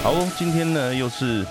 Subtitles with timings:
[0.00, 1.44] 好，今天呢又是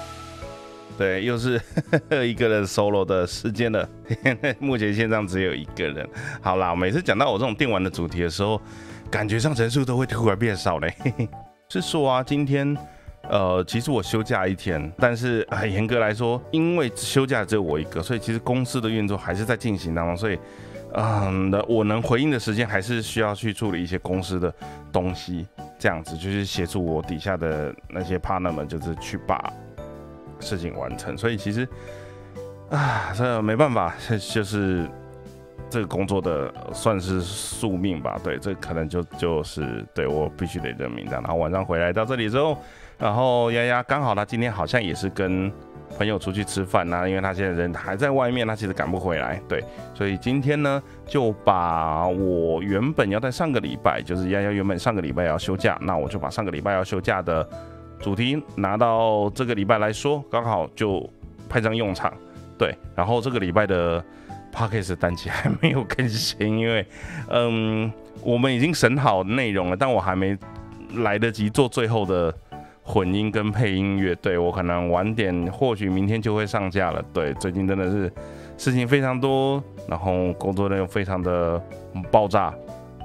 [0.97, 1.57] 对，又是
[1.91, 3.87] 呵 呵一个人 solo 的时间了。
[4.57, 6.07] 目前线上只有一个人。
[6.41, 8.59] 好啦，每次讲到我这种电玩的主题的时候，
[9.11, 10.91] 感觉上人数都会突然变少嘞。
[11.69, 12.75] 是说啊，今天
[13.29, 20.39] 呃，其实我休假一天，但是很严格来说，因为休假只有我一个，所以其实公司的运作还是在进行当中，所以。
[20.93, 24.51] 嗯，的我能回应的时间还是需要去处理一些公司的
[24.91, 25.45] 东西，
[25.77, 29.51] 这样子就是协助我底下的那些 partner 们，就是去把
[30.39, 31.15] 事情完成。
[31.17, 31.67] 所以其实
[32.69, 33.93] 啊，这没办法，
[34.33, 34.89] 就是
[35.69, 38.19] 这个工作的算是宿命吧。
[38.23, 41.11] 对，这可能就就是对我必须得认命的。
[41.11, 42.57] 然后晚上回来到这里之后，
[42.97, 45.51] 然后丫丫刚好他今天好像也是跟。
[45.97, 49.41] 朋友出去吃饭呐，因为他现在人还在外面，他其实赶不回来。
[49.47, 57.47] 对，所以今天呢，就把我原本要在上个礼拜，就是丫丫原本上个礼拜要休假，那我就把上个礼拜要休假的
[57.99, 61.07] 主题拿到这个礼拜来说，刚好就
[61.47, 62.13] 派上用场。
[62.57, 64.03] 对，然后这个礼拜的
[64.51, 66.85] p o c k e t 单期还没有更新，因为
[67.29, 67.91] 嗯，
[68.21, 70.37] 我们已经审好内容了，但我还没
[70.97, 72.33] 来得及做最后的。
[72.87, 77.03] 混音跟配音乐，对我可能晚点，或许明天就会上架了。
[77.13, 78.09] 对，最近真的是
[78.57, 81.61] 事情非常多，然后工作量又非常的
[82.09, 82.53] 爆炸，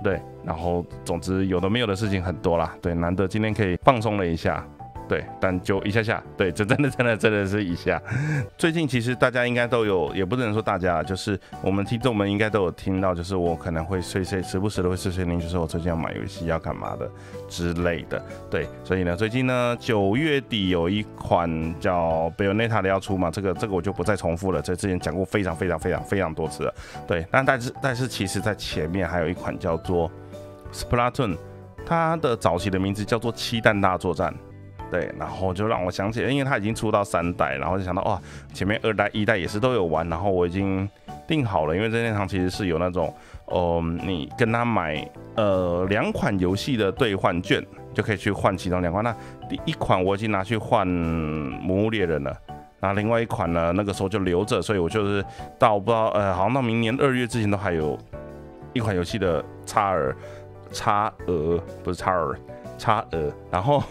[0.04, 2.72] 对，然后总之有的没有的事情很多啦。
[2.80, 4.64] 对，难得今天可以放松了一下。
[5.08, 8.00] 对，但就一下下，对，这真的真的真的是一下。
[8.56, 17.10] 最近其实大家应该都有，也不能说大家，就是我们听众们应该都有听到，就是我可能会碎碎，时不时的会碎碎念，就是我最近要买游戏要干嘛的
[17.48, 18.24] 之类的。
[18.50, 26.74] 对，所以呢，最近呢九月底有一款叫《Bayonetta》的要出嘛，这个这个我就不再重复了，这之前讲过非常非常非常非常多次了。
[27.06, 30.08] 对，但但是但是其实在前面还有一款叫做
[30.72, 31.34] 《Splatoon》，
[31.84, 34.32] 它的早期的名字叫做《七弹大作战》。
[34.92, 38.20] 对，然后就让我想起，因为它已经出到三代，然后就想到哇，
[38.52, 40.86] 前面二代、一代也是都有玩，然后我已经
[41.26, 43.10] 定好了，因为任天堂其实是有那种，
[43.46, 45.02] 呃，你跟他买
[45.34, 49.02] 呃两款游戏的兑换券，就可以去换其中两款。
[49.02, 49.16] 那
[49.48, 52.36] 第一款我已经拿去换《魔物猎人》了，
[52.80, 55.24] 那另外一款呢，那个时候就留着，所以我就是
[55.58, 57.98] 到不知道呃，好像到明年二月之前都还有
[58.74, 60.14] 一款游戏的差额，
[60.70, 62.36] 差额不是差额，
[62.76, 63.82] 差额，然后。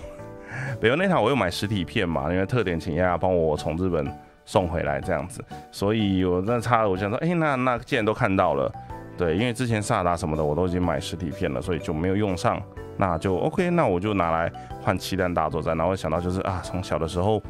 [0.79, 4.05] 北欧那场我有买实体片嘛，因为特点请丫丫帮我从日本
[4.45, 8.71] 送回来这样子，所以我那差了，我想说，哎，那那既然都看到了，
[9.17, 12.61] 对，因为之前萨达什么的我都已经买实体片了，所以就没有用上，
[12.97, 14.51] 那就 OK，那我就拿来
[14.81, 15.77] 换七弹大作战。
[15.77, 17.41] 然后想到就是啊，从小的时候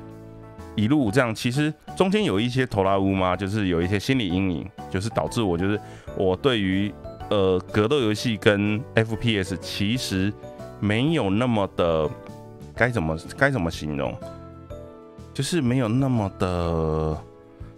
[0.76, 5.80] 一路这样，其实中间有一些头拉乌嘛，就是有一些心理阴影，就是导致我就是
[6.18, 6.94] 我对于
[7.30, 10.32] 呃格斗游戏跟 FPS 其实
[10.80, 12.08] 没有那么的。
[12.82, 14.12] 该怎么该怎么形容？
[15.36, 17.16] 就是没有那么的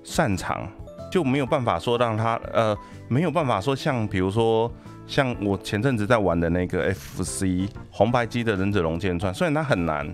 [0.02, 0.66] 擅长，
[1.12, 2.74] 就没有办法说让他呃
[3.09, 4.72] 没有办法说像比如说
[5.06, 10.08] 像我前阵子在玩的那个 FC 红白机的忍者龙剑传，虽然它很难，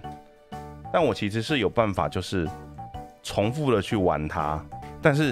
[0.91, 2.49] 但我其实是有办法就是
[3.21, 4.59] 重复的去玩它。
[5.03, 5.31] 但是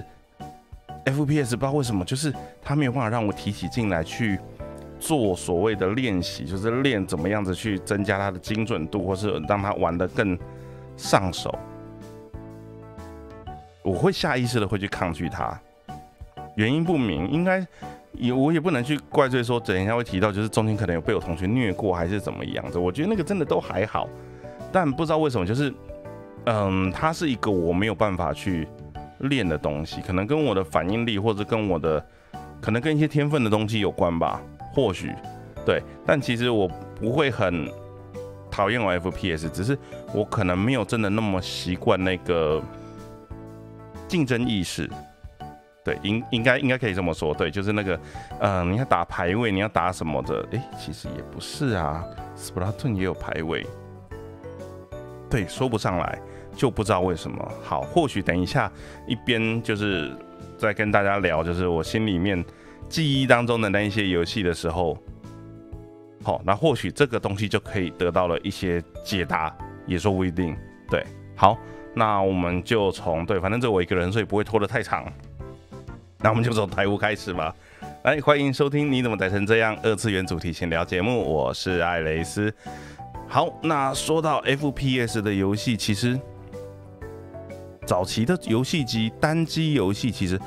[1.06, 2.32] FPS 不知道为什么，就是
[2.62, 4.40] 它没有办法让我提起劲来去。
[5.00, 10.38] 做所谓的练习，就是练怎么样子去增加它的精准度，或是让它玩得更
[10.96, 11.54] 上手。
[13.84, 15.58] 我会下意识的会去抗拒它，
[16.56, 17.66] 原因不明，应该
[18.12, 22.78] 也我也不能去怪罪说，等一下会提到，就是中间可能有被我同学虐过，还是怎么样子。
[22.78, 24.10] 我觉得那个真的都还好，
[24.72, 25.74] 但不知道为什么，就是
[26.46, 28.68] 嗯，它是一个我没有办法去
[29.20, 32.06] 练的东西，可能跟我的反应力，或者跟我的
[32.60, 34.42] 可能跟一些天分的东西有关吧。
[34.78, 35.12] 或许，
[35.66, 37.68] 对，但其实我不会很
[38.52, 39.76] 讨厌玩 FPS，只是
[40.14, 42.62] 我可能没有真的那么习惯那个
[44.08, 44.88] 竞争意识。
[45.84, 48.00] 对，应应该应该可以这么说，对，就是那个，
[48.40, 50.48] 嗯，你要打排位，你要打什么的？
[50.52, 52.06] 哎，其实也不是啊
[52.38, 53.66] ，Splatoon 也有排位。
[55.28, 56.22] 对，说不上来，
[56.56, 57.52] 就不知道为什么。
[57.64, 58.72] 好，或许等一下
[59.08, 60.16] 一边就是
[60.56, 62.46] 在跟大家聊，就是我心里面。
[62.90, 64.98] 记忆当中的那一些游戏的时候，
[66.24, 69.56] 好，那或许这个东西就可以得到了一些解答，
[69.86, 70.56] 也说不一定。
[70.90, 71.06] 对，
[71.36, 71.58] 好，
[71.94, 75.06] 那我们就从对，反正就我一个人，所以不会拖得太长。
[76.20, 77.54] 那我们就从台屋开始吧。
[78.04, 82.54] 来，欢迎收听《你怎么宅成这样》二次元主题闲聊节目，我是艾雷斯。
[83.28, 86.18] 好，那说到 FPS 的游戏，其实
[87.86, 90.40] 早期的游戏机单机游戏其实。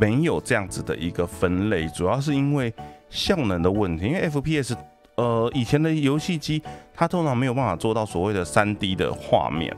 [0.00, 2.72] 没有这样子的一个分类，主要是因为
[3.08, 4.06] 效能的问题。
[4.06, 4.74] 因为 FPS，
[5.16, 6.62] 呃，以前的游戏机
[6.94, 9.74] 它通常没有办法做到所谓的三 D 的画面。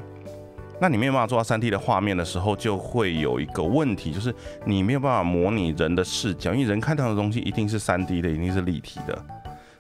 [0.80, 4.32] 那你没有办法做到三 D 的画面的时候，就会有一个问题，就是
[4.64, 9.20] 你没有办法模拟人的视角，因为人看到的东西一定是三 D 的，一定是立体的。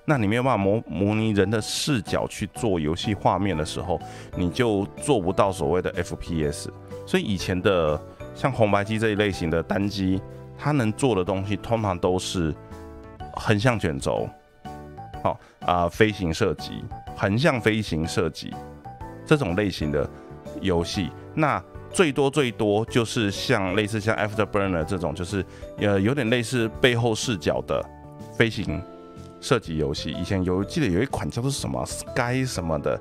[0.04, 4.00] 那你没有办法模模拟人的视角去做游戏画面的时候，
[4.36, 6.68] 你就做不到所谓的 FPS。
[7.06, 8.00] 所以以前的
[8.38, 10.22] 像红白机这一类型的单机，
[10.56, 12.54] 它能做的东西通常都是
[13.32, 14.28] 横向卷轴，
[15.24, 16.84] 好啊，飞行射击、
[17.16, 18.54] 横向飞行射击
[19.26, 20.08] 这种类型的
[20.60, 21.10] 游戏。
[21.34, 25.44] 那最多最多就是像类似像 Afterburner 这种，就是
[25.78, 27.84] 呃有点类似背后视角的
[28.36, 28.80] 飞行。
[29.40, 33.00] 射击游戏以前有记得有一款叫做什么 Sky 什么的，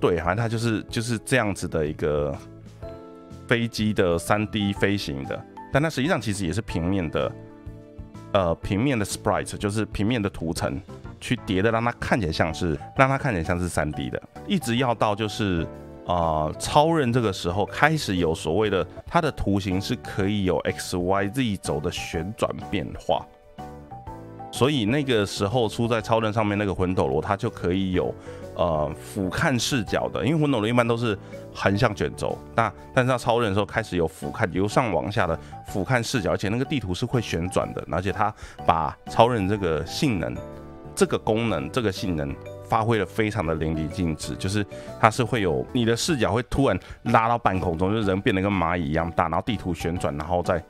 [0.00, 2.36] 对，好像它就是就是这样子的一个
[3.48, 7.32] 飞机的三 D 飞行的，但它实际上其实也是平面的，
[8.32, 10.80] 呃，平面的 Sprite 就是平面的图层
[11.18, 15.66] 去叠的，让它看起来像是让它看起来像是三 D 的，一直要到就是
[16.06, 23.26] 啊超人这个时候开始有所谓的它的图形是可以有 X Y Z 轴的旋转变化。
[24.50, 28.12] 所以那个时候出在超人上面那个魂斗罗，它就可以有
[28.58, 31.16] 呃俯瞰视角的，因为魂斗罗一般都是
[31.54, 35.38] 横向卷轴，那但是到超人的时候开始有俯瞰由上往下的
[35.68, 38.34] 俯瞰视角，而且那个地图是会旋转的，而且它
[38.66, 40.36] 把超人这个性能、
[40.94, 42.34] 这个功能、这个性能
[42.68, 44.66] 发挥的非常的淋漓尽致，就是
[45.00, 50.62] 它是会有你的视角会突然拉到半空中，就是人变得跟蚂蚁一样大，然后地图旋转，然后再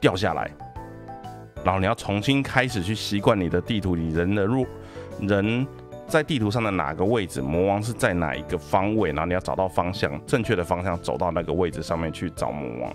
[0.00, 0.50] 掉下来。
[1.62, 4.66] 然后你要重新开始去习惯你的地图里人的入
[5.20, 5.66] 人
[6.06, 12.94] 在地图上的哪个位置，魔王是在哪一个方位，然后你要找到方向，正确的方向走到那个位置上面去找魔王，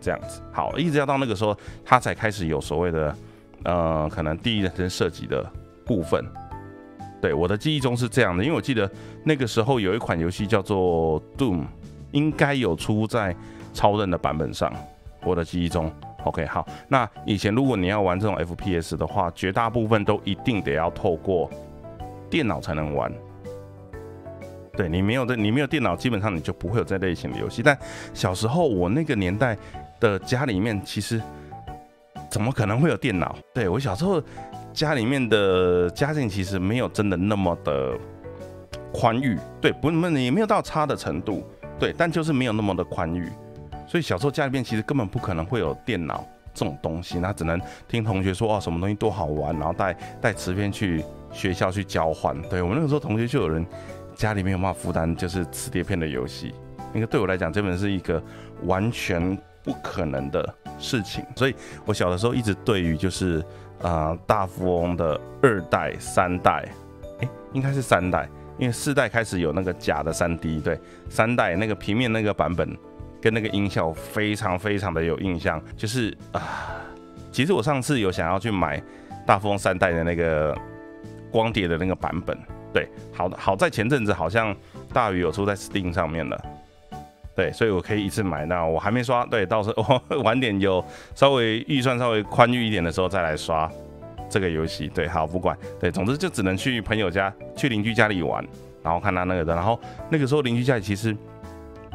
[0.00, 3.16] 这样子好，一直要到那个时候，他才开始有所谓的
[3.64, 5.44] 呃可能第一人称射击的
[5.84, 6.24] 部分。
[7.20, 8.90] 对我的记忆中是这样的，因为我记得
[9.24, 11.64] 那个时候有一款游戏叫做 Doom，
[12.12, 13.34] 应该有出在
[13.72, 14.70] 超人的版本上，
[15.22, 15.90] 我的记忆中。
[16.24, 21.50] OK，好，那以前如果你要玩这种 FPS 的话，绝大部分都一定得要透过
[22.34, 23.12] 电脑才能玩。
[24.76, 27.62] 对你没有的，你没有电脑，基本上你就不会有这类型的游戏。
[27.62, 27.78] 但
[28.12, 29.56] 小时候我那个年代
[30.00, 31.22] 的家里面，其实
[32.28, 33.36] 怎么可能会有电脑？
[33.52, 34.20] 对我小时候
[34.72, 37.96] 家里面的家境其实没有真的那么的
[38.92, 41.44] 宽裕，对，不那么也没有到差的程度，
[41.78, 43.28] 对，但就是没有那么的宽裕。
[43.86, 51.04] 所以小时候家里面其实根本不可能会有电脑这种东西，那只能听同学说哦什么东西多好玩，然后带带磁片去
[51.34, 52.40] 学校去交换。
[52.48, 53.66] 对我们那个时候同学就有人
[54.14, 56.54] 家里面有办法负担就是磁碟片的游戏，
[56.94, 58.22] 那个对我来讲根本是一个
[58.62, 61.22] 完全不可能的事情。
[61.36, 61.54] 所以
[61.84, 63.44] 我小的时候一直对于就是
[63.82, 66.64] 啊大富翁的二代、三代，
[67.20, 68.26] 哎应该是三代，
[68.56, 70.80] 因为四代开始有那个假的三 D，对，
[71.10, 72.74] 三代那个平面那个版本。
[73.22, 76.76] 跟那个音效非常非常的有印象，就是啊，
[77.32, 78.78] 其实我上次有想要去买
[79.26, 80.54] 大富翁三代的那个
[81.34, 82.38] 光碟的那个版本，
[82.72, 84.54] 对，好好在前阵子好像
[84.92, 86.40] 大鱼有出在 Steam 上面了，
[87.34, 88.46] 对，所以我可以一次买。
[88.46, 90.82] 那我还没刷，对，到时候 我晚点有
[91.16, 93.68] 稍微预算稍微宽裕一点的时候再来刷
[94.30, 94.86] 这个游戏。
[94.94, 98.46] 对，好不管，对，总之就只能去朋友家、去邻居家里玩，
[98.80, 99.76] 然后看他那个的，然后
[100.08, 101.16] 那个时候邻居家里其实。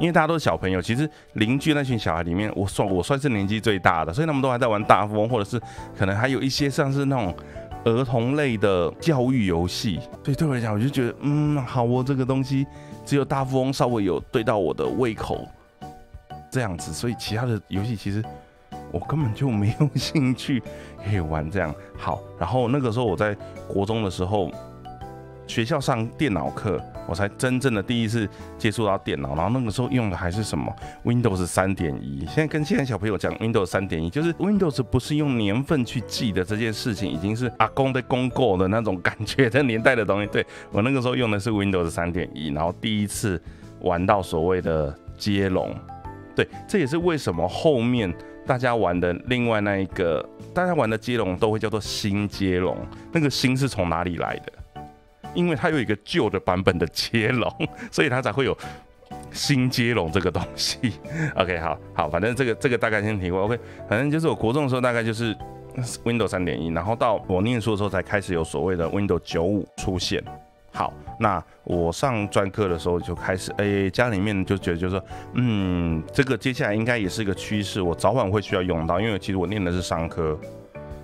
[0.02, 5.62] 因为大家都是小朋友，其实邻居那群小孩里面，我算我算是年纪最大的，所以他们都还在玩大富翁，或者是
[5.98, 7.36] 可能还有一些像是那种
[7.86, 10.00] 儿童类的教育游戏。
[10.24, 12.66] 所以对我来讲，我就觉得，嗯，好哦，这个东西
[13.06, 15.48] 只有大富翁稍微有对到我的胃口
[16.52, 18.24] 这样子，所以其他的游戏其实
[18.92, 20.62] 我根本就没有兴趣
[21.06, 21.74] 可以玩这样。
[21.98, 23.36] 好，然后那个时候我在
[23.68, 24.52] 国中的时候。
[25.50, 29.36] 学校上电脑课，我才真正的第一次接触到电脑。
[29.36, 30.72] 然后那个时候用的还是什么
[31.03, 32.20] Windows 三点一。
[32.27, 40.27] 现在跟现在小朋友讲 Windows 三点一，就是 Windows 不是用年份去记的这件事情，已经是阿公的公过的那种感觉的年代的东西。
[40.27, 43.41] 对我那个时候用的是 Windows 三点一，然后第一次
[43.82, 45.75] 玩到所谓的接龙。
[46.36, 48.13] 对，这也是为什么后面
[48.46, 52.77] 大家玩的另外那一个，大家玩的接龙都会叫做新接龙。
[53.12, 54.53] 那个新是从哪里来的？
[55.34, 57.52] 因为它有一个旧的版本的接龙，
[57.92, 58.58] 所以它才会有
[59.32, 60.94] 新接龙这个东西。
[61.36, 63.42] OK，好好，反正这个这个大概先提过。
[63.44, 65.36] OK，反正就是我国中的时候大概就是
[66.04, 70.24] Windows 三点一，然后到我念书的时候才开始有所谓的 Windows 九五出现。
[70.72, 80.38] 好，那我上专科的时候就开始，哎，家里面就觉得就是说，嗯，这个接下来应该也是一个趋势，我早晚会需要用到，因为其实我念的是商科，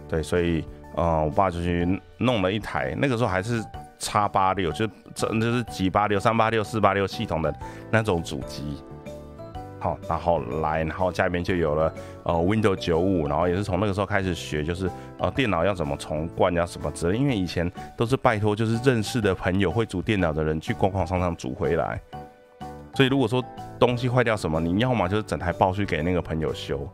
[0.08, 0.64] 对，所以
[0.96, 3.64] 呃，我爸就去弄了一台，那个时候还是。
[3.98, 7.54] 叉八六，就真就是几八六、三八六、四八六系统的
[7.92, 8.84] 那种主机。
[9.78, 17.18] 好，然后来，然后家里面就有了呃 Windows 九五，然后也是从那个时候开始学，就是呃电脑要怎么重灌，要什么之类。
[17.18, 22.02] 因为以前都是拜托就是认识的朋友会组电脑的人去逛逛商场组回来，
[22.96, 23.44] 所以如果说
[23.78, 26.90] 东西坏掉什么，你要么就是整台报去给那个朋友修，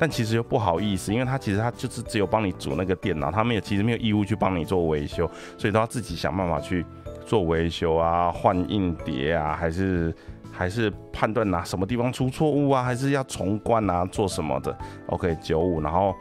[0.00, 6.84] 但其实又不好意思，因为他其实他就是只有帮你组那个电脑，他没有其实没有义务去帮你做维修，所以都要自己想办法去
[7.26, 10.12] 做维修啊，换硬碟啊，还是。
[10.52, 14.76] 还是判断哪什么地方出错误啊，还是要重灌啊，做什么的
[15.06, 16.14] ？OK，九五，然后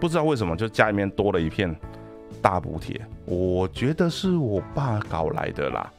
[0.00, 1.76] 不知道为什么就家里面多了一片
[2.40, 5.92] 大补贴，我觉得是我爸搞来的啦。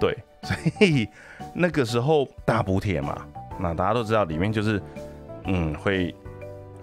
[0.00, 1.06] 对， 所以
[1.52, 3.26] 那个时候大补贴嘛，
[3.58, 4.80] 那大家都知道里面就是
[5.44, 6.14] 嗯会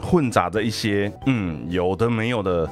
[0.01, 2.70] 混杂着一些嗯有的没有的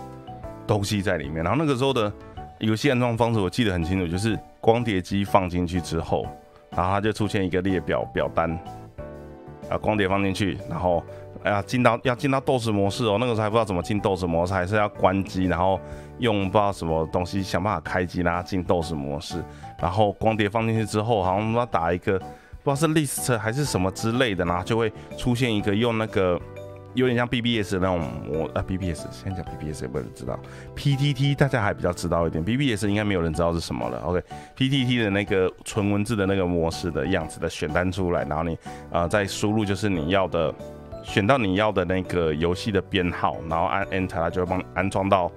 [0.67, 1.43] 东西在里面。
[1.43, 2.11] 然后那个时候的
[2.59, 6.25] 游戏安装方式我记得很清楚，就是光碟机放进去之后。
[6.71, 8.51] 然后它就出现一个列表表单，
[9.69, 11.03] 啊，光碟放进去，然后
[11.43, 15.79] 哎呀进到要进到斗士模式哦，那个时候还不知道怎么进斗士模式，还是要关机，然后
[16.19, 19.43] 用不知道什么东西想办法开机，然后进斗士模式。
[19.79, 22.29] 然后光碟放进去之后，好像要打一个不知
[22.65, 26.39] 道是 list 还是什么之类的，然后就会出现一个用那个。
[26.95, 30.39] 有点像 BBS 那种模啊，BBS 先讲 BBS 也不知道
[30.75, 33.99] ，PTT 大家还比较知道一点，BBS 应该没有人知道是什么了。
[33.99, 38.57] OK，PTT 的那个纯文字的那个模式的样子的选单出来，然后你
[38.91, 40.53] 啊再输入就是你要的，
[41.03, 45.31] 选到你要的那个游戏的编号，然后按 Enter 它就会帮安装到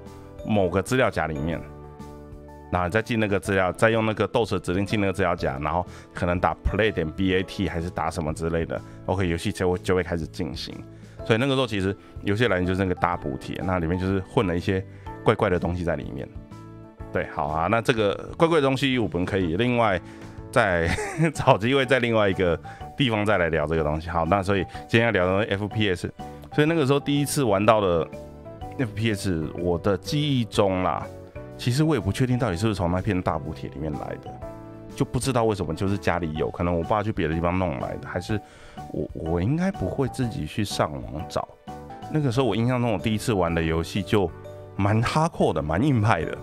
[0.46, 1.60] 某个资料夹里面，
[2.72, 10.74] 然后再进那个资料，再用那个 DOS 指令进那个资料夹，然后可能打 Play 点 BAT 还是打什么之类的，OK，游戏就会就会开始进行。
[11.24, 14.84] 所以那个时候其实有些来源就是那个大补贴，那里面就是混了一些
[15.24, 16.28] 怪怪的东西在里面。
[17.12, 20.00] 对，好啊，那这个怪怪的东西我们可以另外
[20.50, 20.88] 再
[21.34, 22.58] 找机会在另外一个
[22.96, 24.08] 地方再来聊这个东西。
[24.08, 26.10] 好，那所以今天要聊的 FPS，
[26.54, 28.08] 所以那个时候第一次玩到的
[28.78, 31.06] FPS，我的记忆中啦，
[31.58, 34.30] 其实我也不确定到底是不是从那片大补贴里面来的，
[34.96, 38.40] 就不知道为什么就是家里有可能我爸去别的地方弄来的，还是。
[38.90, 41.46] 我我应该不会自己去上网找。
[42.10, 44.28] 那个时候我印象中，我第一次玩的游戏就
[44.76, 46.36] 蛮哈阔的，蛮硬派的。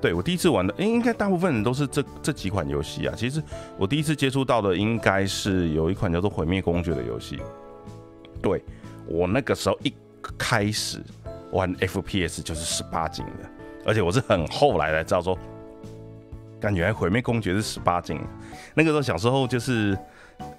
[0.00, 3.14] 对我第一次玩的，应该大部分人都是这这几款游戏啊。
[3.16, 3.42] 其实
[3.76, 7.40] 我第一次接触到的应该是有一款叫做《毁灭公爵》的游戏。
[8.40, 8.64] 对
[9.06, 9.92] 我那个时候一
[10.38, 11.02] 开始
[11.50, 13.50] 玩 FPS 就是十八禁的，
[13.84, 15.36] 而且我是很后来才知道说，
[16.62, 18.18] 感觉还《毁灭公爵》是十八禁。
[18.72, 19.98] 那个时候小时候就是。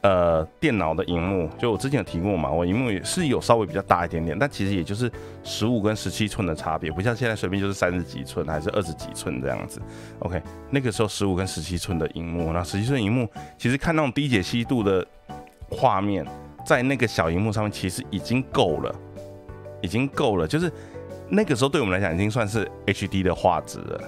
[0.01, 5.11] 呃，电脑的荧幕，就我之前有提过嘛，我荧幕也是有稍微比较大一点点，但其实也就是
[5.43, 9.81] 十五跟十七寸的差别，不像现在随便就是三十几寸还是二十几寸这样子。
[10.19, 15.05] OK，那个时候十五跟十七寸的荧幕，那十七寸荧幕其实看那种低解析度的
[15.69, 16.25] 画面，
[16.65, 18.95] 在那个小荧幕上面其实已经够了，
[19.81, 20.71] 已经够了，就是
[21.27, 24.01] 那个时候对我们来讲已经算是 HD 的画质了。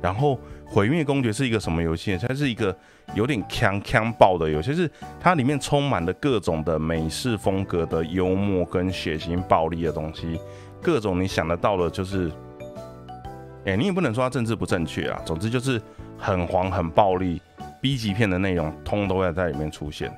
[0.00, 0.38] 然后。
[0.74, 2.18] 毁灭公爵是一个什么游戏？
[2.18, 2.76] 它是一个
[3.14, 4.90] 有点强强爆的游戏，是
[5.20, 10.36] 它里面充满了各种的美式风格的幽默跟血腥暴力的东西，
[10.82, 12.28] 各种你想得到的，就是，
[13.66, 15.22] 哎，你也不能说它政治不正确啊。
[15.24, 15.80] 总之就是
[16.18, 17.40] 很黄很暴力
[17.80, 20.12] ，B 级片的内容通都会在里面出现。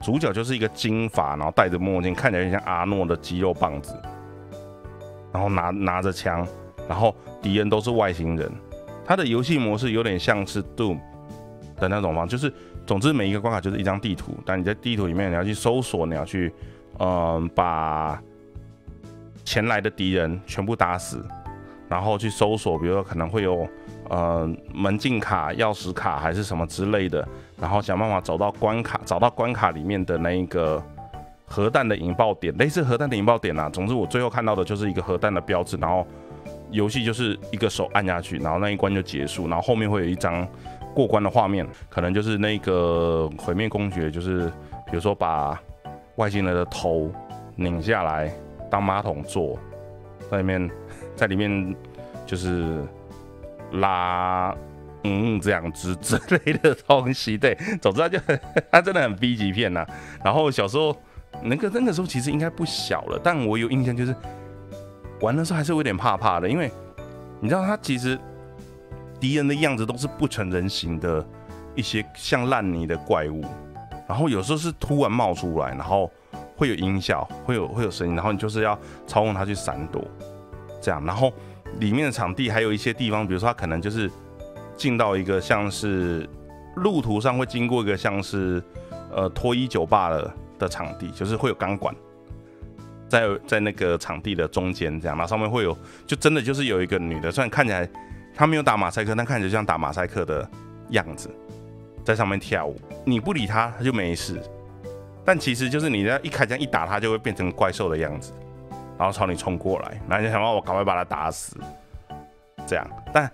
[0.00, 3.94] 主角就是一个金发，然后戴着墨镜，看起来像阿诺的肌肉棒子，
[5.34, 6.48] 然后拿拿着枪，
[6.88, 8.50] 然后敌人都是外星人。
[9.04, 10.98] 它的游戏模式有点像是 Doom
[11.76, 12.52] 的那种方，就是
[12.86, 16.52] 总之每一个关卡就是一张地图，但你在地图里面你要去搜索，你要去
[16.98, 18.22] 嗯把
[19.44, 21.24] 前来的敌人全部打死，
[21.88, 23.66] 然后去搜索，比如说可能会有
[24.08, 27.26] 呃门禁卡、钥匙卡还是什么之类的，
[27.60, 30.80] 然后想办法找到关卡，找到关卡里面的那一个
[31.44, 33.68] 核弹的引爆点，类似核弹的引爆点啊。
[33.68, 36.06] 总之我最后看到的就是一个核弹的标志，然后。
[36.72, 40.48] 游戏就是一个手按下去，然后那一关就结束，然后后面会有一张
[40.94, 44.48] 过关的画面，可能就是那个毁灭公爵，就是
[44.86, 45.60] 比如说把
[46.16, 47.12] 外星人的头
[47.56, 48.32] 拧下来
[48.70, 49.58] 当马桶坐，
[50.30, 50.70] 在里面
[51.14, 51.76] 在里面
[52.26, 52.82] 就是
[53.72, 54.54] 拉
[55.04, 58.18] 嗯这样子之类的东西，对，总之他就
[58.70, 59.86] 他真的很 B 级片呐。
[60.24, 60.96] 然后小时候
[61.42, 64.16] 那个那个时候其实应该不小了，但我有印象就是。
[65.22, 66.70] 玩的时候还是有点怕怕的，因为
[67.40, 68.18] 你知道他其实
[69.18, 71.24] 敌人的样子都是不成人形的
[71.74, 73.42] 一些像烂泥的怪物，
[74.08, 76.10] 然后有时候是突然冒出来，然后
[76.56, 78.76] 会有音效，会有会有声音，然后你就是要
[79.06, 80.04] 操控它去闪躲，
[80.80, 81.32] 这样，然后
[81.78, 84.10] 里面的场地还有一些地方，比如说他可能就是
[84.76, 86.28] 进到一个像是
[86.74, 88.60] 路途上会经过一个像是
[89.12, 91.94] 呃脱衣酒吧的的场地，就是会有钢管
[93.12, 95.76] 在在那个场地的中间这样，然后上面会有
[96.06, 97.86] 就真的就是有一个女的，虽然看起来
[98.34, 100.48] 她没有打马赛克，但看起来像打马赛克的
[100.88, 101.28] 样子，
[102.02, 104.40] 在上面跳舞，你不理她，她就没事。
[105.26, 108.32] 但其实就是你在一开枪一打她，就会变成怪兽的样子，
[108.98, 111.54] 然后朝你冲过来，然后就想办法赶快把她打死，
[112.66, 112.90] 这样。
[113.12, 113.30] 但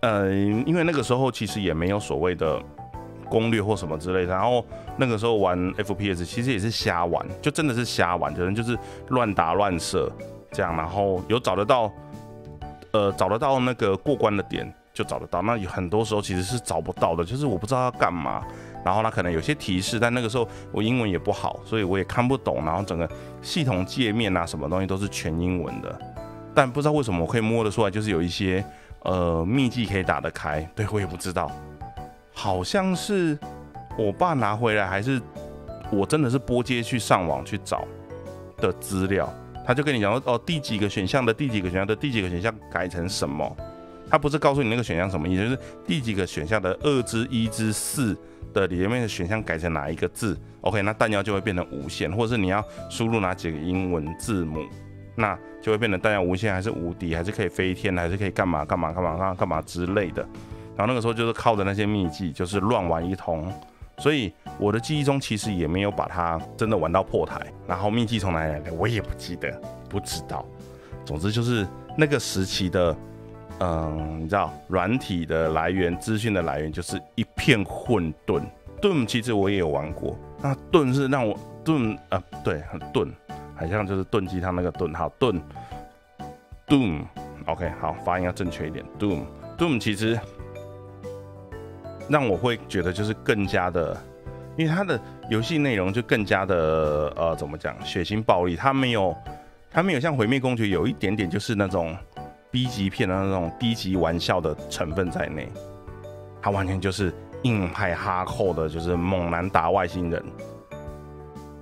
[0.00, 2.58] 呃，因为那个时候其实也没有所谓的
[3.32, 4.62] 攻略或什么之类的，然后
[4.98, 10.12] 那个时候玩 FPS 其实也是瞎玩，就真的是瞎玩，可能就是乱打乱射
[10.50, 11.90] 这样，然后有找得到
[12.90, 18.44] 呃找得到那个过关的点就找得到，那有很多时候其实是找不到的，就是我不知道要干嘛。
[18.84, 22.64] 然后他可能有些提示，但那个时候我英文也不好，所以我也看不懂。
[22.64, 23.08] 然后整个
[23.40, 25.98] 系统界面啊，什么东西都是全英文的。
[26.52, 28.62] 但不知道为什么我可以摸得出来，就是有一些
[29.04, 30.68] 呃秘籍可以打得开。
[30.74, 31.48] 对我也不知道，
[32.32, 33.38] 好像是
[33.96, 35.20] 我爸拿回来，还是
[35.90, 37.84] 我真的是拨接去上网去找
[38.58, 39.32] 的资料。
[39.66, 43.56] 他就跟你讲说，哦，第几个选项的第几个选项的第几个选项改成什么？
[44.10, 48.16] 他不是告诉你那个选项什么意思，就是第几个选项的二之一之四。
[48.52, 54.60] 的里面的选项改成哪一个字？OK，那弹药就会变成无限，或者是你要输入哪几个英文字母，
[55.14, 60.28] 那就会变成弹药无限，还是无敌，还是可以飞天，还是可以干嘛干嘛干嘛干嘛干嘛之类的。
[60.76, 63.52] 然后那个时候就是靠着那些秘籍，就是乱玩一通。
[63.98, 67.40] 所以我的记忆中其实也没有把它真的玩到破台。
[67.66, 69.50] 然后秘籍从哪里来的，我也不记得，
[69.88, 70.44] 不知道。
[71.04, 72.96] 总之就是那个时期的。
[73.60, 78.42] 嗯，你知道软体的来源、资讯的来源就是一片混沌。
[78.80, 83.08] 盾其实我也有玩过，那盾是让我盾啊，对，很盾，
[83.54, 84.92] 好像就是炖鸡汤那个盾。
[84.92, 85.40] 好，盾
[86.66, 88.84] ，Doom，OK，好，发音要正确一点。
[88.98, 90.18] Doom，Doom 其实
[92.12, 94.00] 让我会觉得就是更加的，
[94.56, 98.54] 因为它的游戏内容就更加的呃，怎么讲，血腥暴力。
[98.54, 99.16] 它没有，
[99.70, 101.96] 它没有像毁灭公爵有一点点就是那种。
[102.52, 105.48] B 级片的那种低级玩笑的成分在内，
[106.42, 107.10] 它完全就是
[107.44, 110.22] 硬派哈扣的，就是猛男打外星人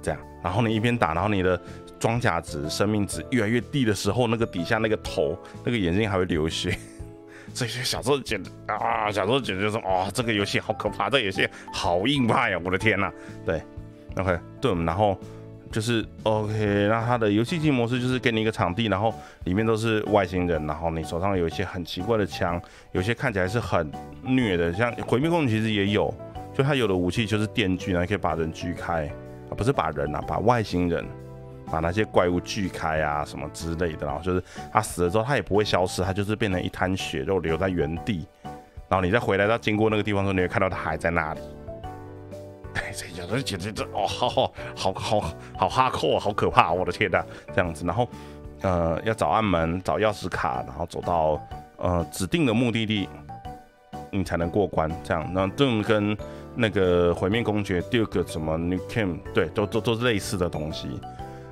[0.03, 0.21] 这样。
[0.43, 1.57] 然后你一边打，然后你的
[2.01, 6.77] 装甲值、生命值越来越低的时候，那个底下那个头、那个眼睛还会流血。
[7.55, 12.61] 这些小时候简直啊，小时候简直就是哦，这个游戏好可怕，这游戏好硬派呀！
[12.65, 13.13] 我的天呐，
[13.45, 13.63] 对
[14.17, 15.19] ，OK，对，然后。
[15.73, 22.61] 就是 OK，那它的游戏机模式就是给你一个场地，然后里面都是外星人，然后你手上有一些很奇怪的枪，
[22.91, 23.89] 有些看起来是很
[24.25, 26.13] 虐的，像毁灭公主其实也有，
[26.53, 29.07] 就它有的武器就是电锯，然后可以把人锯开，
[29.49, 31.07] 啊不是把人啊，把外星人，
[31.71, 38.27] 把那些怪物锯开啊什么之类的，然后就是他死了之后他也不会消失，他就是变成一滩血肉留在原地，
[38.89, 41.41] 然后你再回来到经过那个地方的时候，你会看到他还在那里。
[42.75, 45.21] 哎，这有的简直这哦，好好好好
[45.57, 46.73] 好哈扣啊，好可怕！
[46.73, 47.21] 我的天呐，
[47.55, 48.09] 这样子，然后
[48.63, 51.41] 呃，要找暗门，找钥匙卡，然后走到
[51.79, 53.09] 呃指定的目的地，
[54.13, 54.89] 你才能过关。
[55.03, 56.17] 这样，那这种跟
[56.55, 60.89] 那个毁灭公爵第二个什么 New Cam，对，都都都是类似的东西。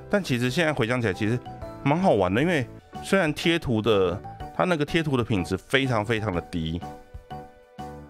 [0.09, 1.39] 但其实现在回想起来，其实
[1.83, 2.67] 蛮好玩的，因为
[3.03, 4.19] 虽然贴图的
[4.55, 6.81] 它那个贴图的品质非常非常的低。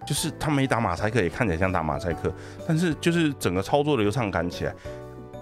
[0.08, 2.34] 就是他没打马赛克，也看起来像打马赛克，
[2.68, 4.74] 但是就是整个操作流畅感起来，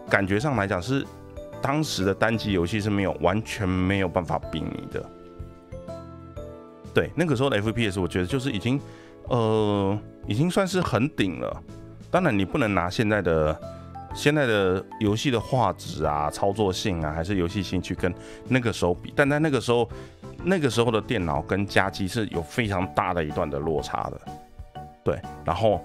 [0.10, 1.08] 感觉上来讲是
[1.62, 5.10] 当时的单机游戏是没有完全没有办法比拟的。
[6.94, 8.78] 对，那个时候的 FPS 我觉得就是已经
[9.30, 11.64] 呃已经算是很顶了。
[12.12, 13.58] 当然你不能拿现在的
[14.18, 18.12] 现在的游戏的画质啊、操作性啊，还是游戏性去跟
[18.48, 19.88] 那个时候比，但在那个时候
[20.44, 24.20] 那个时候的电脑跟家机是有非常大的一段的落差的。
[25.04, 25.80] 对，然后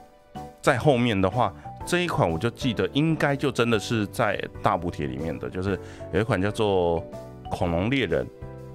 [0.62, 5.78] 在后面的话，这一款我就记得应该就真的是在大补贴里面的，就是
[6.14, 7.02] 有一款叫做
[7.50, 8.24] 《恐龙猎人》，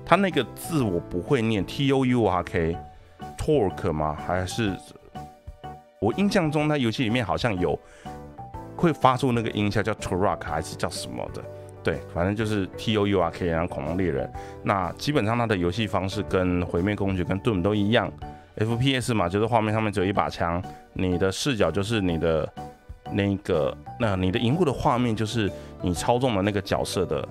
[0.06, 4.16] 它那个字我不会念，T O U R K，Torque 吗？
[4.24, 4.72] 还是
[6.00, 7.78] 我印象中它游戏里面好像有
[8.78, 11.44] 会发出那个音效叫 Torque 还是叫什么的？
[11.84, 14.28] 对，反正就是 T O U R K，然后《恐龙猎人》。
[14.64, 18.12] 那基本上它的游戏方式跟《毁灭公爵》跟《盾》都一样。
[18.58, 20.62] FPS 嘛，就是画面上面只有一把枪，
[20.94, 22.52] 你的视角就是你的
[23.12, 25.50] 那个，那你的荧幕的画面就是
[25.82, 27.26] 你操纵的那个角色的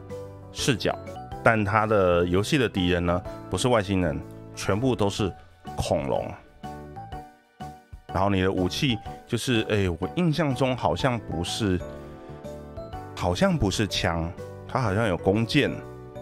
[0.52, 0.96] 视角，
[1.42, 4.18] 但它的游戏的敌人呢，不是外星人，
[4.54, 5.30] 全部都是
[5.76, 6.32] 恐龙。
[8.16, 11.78] 然后你的武器就是，哎，我印象中好像不是，
[13.14, 14.32] 好像不是枪，
[14.66, 15.70] 它好像有弓箭，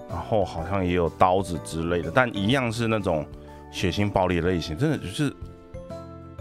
[0.09, 3.25] 然后好像也有刀子之类的，但一样是那种
[3.71, 5.33] 血腥暴力类型，真的就是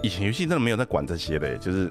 [0.01, 1.87] 以前游戏真的没有在管这些的，就是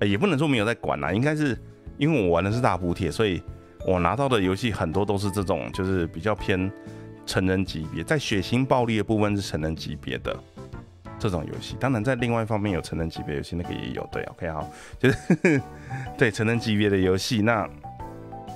[0.00, 1.56] 也不能说没有在管啦，应该是
[1.96, 3.40] 因为我玩的是大补贴，所以
[3.86, 6.68] 我拿到的游戏很多都是这种，就是比较偏
[7.24, 10.36] 成人级别，在血腥暴力的部分是成人级别的。
[11.18, 11.76] 这种游戏。
[11.80, 14.08] 当然，在另外一方面有成人级别游戏，那个也有。
[14.10, 15.60] 对，OK，好，就是
[16.16, 17.68] 对成人级别的游戏，那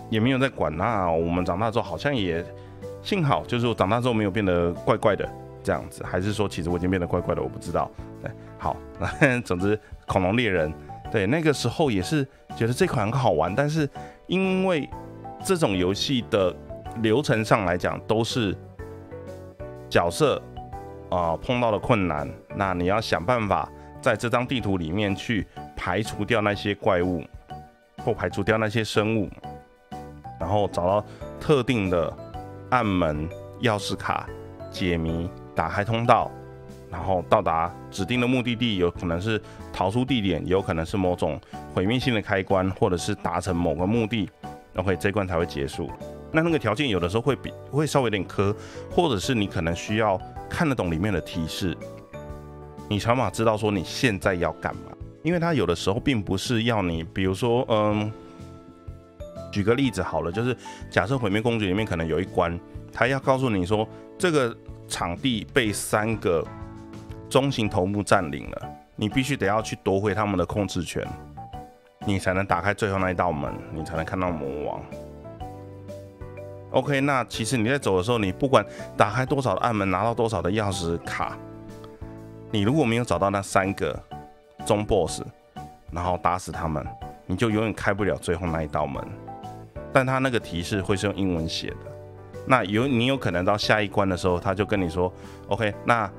[0.08, 0.74] 也没有在管。
[0.76, 2.44] 那我们长大之后好像也
[3.02, 5.28] 幸好，就是我长大之后没有变得怪怪的
[5.62, 7.90] 这样子，还是说其实我已经变得怪怪的，我不知道。
[8.22, 10.72] 对，好，那总之恐龙猎人。
[11.10, 12.24] 对，那个时候也是
[12.56, 13.88] 觉得这款很好玩，但是
[14.28, 14.88] 因为
[15.44, 16.54] 这种游戏的
[17.02, 18.56] 流程上来讲都是
[19.88, 20.40] 角色
[21.08, 23.68] 啊碰到了困难，那你要想办法
[24.00, 27.24] 在这张地图里面去排除掉那些怪物
[28.04, 29.30] 或排除掉那些生物，
[30.38, 31.04] 然后找到
[31.40, 32.12] 特定的
[32.70, 33.28] 暗门
[33.62, 34.28] 钥匙卡
[34.70, 36.30] 解谜，打开通道。
[36.90, 39.40] 然后到达指定的目的地，有可能是
[39.72, 41.40] 逃出地点，有可能是某种
[41.72, 44.28] 毁灭性的开关，或者是达成某个目的
[44.74, 45.88] ，OK，这关才会结束。
[46.32, 48.52] 那那个条件有的时候会比会稍微有点苛，
[48.90, 51.76] 或者是你可能需要看得懂里面的提示，
[52.90, 54.82] 你起码知道说你现在要干嘛。
[55.22, 58.12] 因为它有的时候并不是要你，比如说，嗯，
[59.50, 60.54] 举个例子好了，就是
[60.90, 62.60] 假设毁灭公爵里面可能有一关，
[62.92, 64.54] 他要告诉你说这个
[64.88, 66.44] 场地被三个。
[67.28, 71.06] 中型头目占领了，你必须得要去夺回他们的控制权，
[72.04, 74.82] 你才能打开最后那一道门，你才能看到魔王。
[76.72, 81.38] OK，那其实你在走的时候，你不管打开多少的暗门，拿到多少的钥匙卡，
[82.50, 83.98] 你如果没有找到那三个
[84.66, 85.22] 中 BOSS，
[85.92, 86.84] 然后打死他们，
[87.26, 89.02] 你就永远开不了最后那一道门。
[89.92, 91.76] 但他那个提示会是用英文写的，
[92.46, 95.12] 那有你有可能到下一关的时候，他就跟你说
[95.48, 96.10] ，OK，那。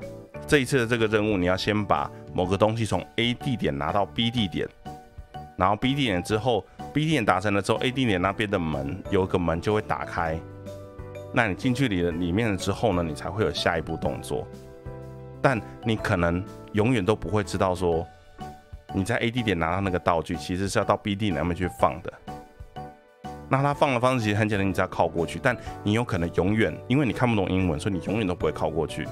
[0.48, 4.67] 这一次的这个任务，你要先把某个东西从 A 地点拿到 B 地点，
[5.56, 10.38] 然后 B 地点之后，B 地点达成了之后，A 地点那边的门有个门就会打开，
[11.32, 14.46] 那你进去里的里面了之后呢，你才会有下一步动作。
[15.41, 18.06] 但你可能永远都不会知道说，
[18.93, 22.13] 你在 A 地点拿到那个道具，其实是要到 B 地点那边去放的。
[23.49, 29.08] 那它放的方式其实很简单，你只要靠过去，但你有可能永远因为你看不懂英文，所以你永远都不会靠过去。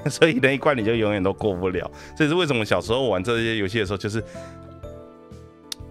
[0.08, 4.22] 所以那一关你就永远都过不了，这是为什么小时候玩这些游戏的时候，就是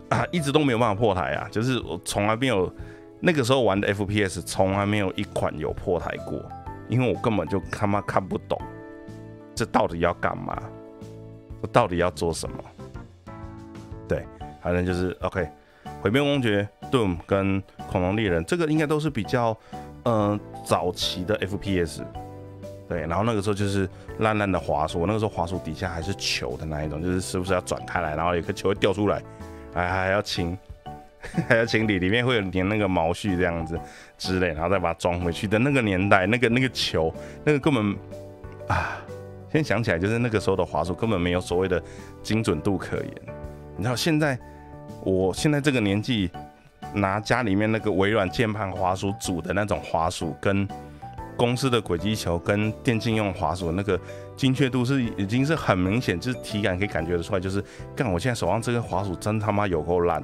[0.09, 2.71] 啊，一直都没有办法破台啊，就是我从来没有
[3.19, 6.43] 那个时候玩的 FPS，从来没有一款有破台过，
[6.87, 8.59] 因为我根本就他妈看不懂
[9.59, 10.57] 这到底要干嘛，
[11.61, 12.57] 这到底要做什么。
[14.07, 14.25] 对，
[14.63, 15.45] 反正就是 OK，
[16.01, 19.53] 毁灭公爵、Doom 跟恐龙猎人，这个应该都是比较
[20.05, 22.01] 嗯早期的 FPS。
[22.87, 23.87] 对，然后那个时候就是
[24.19, 29.21] 烂烂的滑鼠，那个时候滑鼠底下还是球的那一种，就是时不时要转开来，然后有颗球会掉出来，
[29.73, 30.57] 还还要清，
[31.49, 33.77] 还要清理，里面会有粘那个毛絮这样子
[34.17, 37.93] 之类，然后再把它装回去的那个年代，那个那个球，那个根本
[38.69, 38.97] 啊，
[39.51, 41.81] 现在想起来就是那个时候的滑鼠根本没有所谓的
[42.21, 43.13] 精准度可言。
[43.75, 44.37] 你知道现在
[45.03, 46.29] 我现在这个年纪
[46.93, 50.67] 拿家里面那个微软键盘滑鼠组的那种滑鼠跟。
[51.37, 53.97] 公司的轨迹球跟电竞用滑鼠那个
[54.35, 57.63] 精确度是已经是很明显，就是体感可以感觉得出来，就是
[57.95, 60.21] 干我现在手上这个滑鼠真他妈有够烂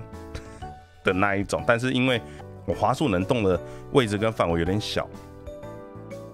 [1.05, 1.63] 的那一种。
[1.65, 2.21] 但是因为
[2.65, 3.57] 我滑鼠能动的
[3.93, 5.07] 位置跟范围有点小，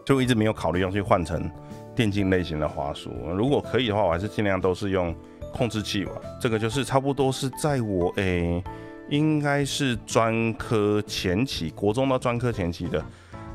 [0.04, 1.48] 就一直没有考虑要去换成
[1.96, 3.12] 电竞类型的滑鼠。
[3.36, 5.16] 如果可以的话，我还是尽量都是用
[5.54, 6.16] 控制器玩。
[6.40, 8.64] 这个就是差不多是在我诶，
[9.10, 13.04] 应该是专科前期，国中到专科前期的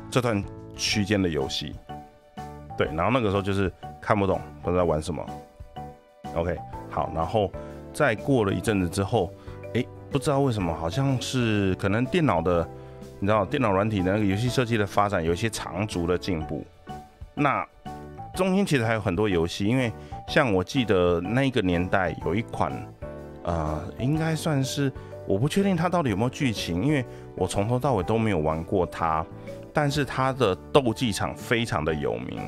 [0.09, 0.43] 这段。
[0.79, 1.73] 区间的游戏，
[2.77, 5.25] 对，然后那个时候就是看不懂，不知道玩什么。
[6.35, 6.55] OK，
[6.91, 7.51] 好，然后
[7.91, 9.33] 再过了一阵子之后，
[9.73, 12.69] 哎，不知道为什么，好像是可能电脑的，
[13.19, 16.63] 你知道，电脑软体的那个游戏设计的发展有一些长足的进步。
[17.33, 17.67] 那
[18.37, 19.91] 中间其实还有很多游戏，因为
[20.27, 22.71] 像我记得那个年代有一款，
[23.43, 24.91] 呃，应该算是，
[25.27, 27.03] 我不确定它到底有没有剧情，因为
[27.35, 29.25] 我从头到尾都没有玩过它。
[29.73, 32.39] 但是它的斗技场非常的有名，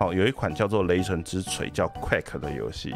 [0.00, 2.94] 哦，有一款叫做《雷神之锤》叫 Quack 的游戏，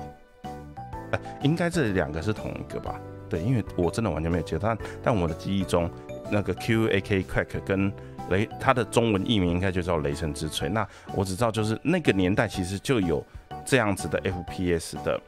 [1.11, 2.99] 哎，应该这两个是同一个吧？
[3.29, 5.91] 对，因为我真的完全没有记得，但但我的记忆中，
[6.31, 7.93] 那个 Q A K Quack 跟
[8.29, 10.69] 雷，它的中文译名应该就叫《雷神之锤》。
[10.73, 13.25] 那我只知道就是那个年代其实就有
[13.65, 15.21] 这样子的 F P S 的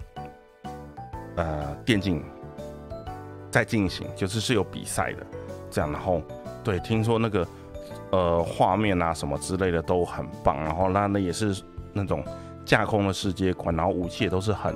[1.36, 2.22] 呃电竞
[3.50, 5.26] 在进行，就是是有比赛的，
[5.70, 6.22] 这样然后。
[6.64, 7.44] 对，听说那个
[8.12, 11.60] 呃画面啊什么之类的都很棒，然后那那也是
[11.92, 12.24] 那种
[12.64, 14.72] 架空的世界观，然后武器也都是很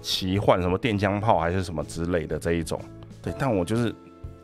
[0.00, 2.80] 奇幻，什么电浆炮还是什么之类的这一种。
[3.20, 3.92] 对，但我就是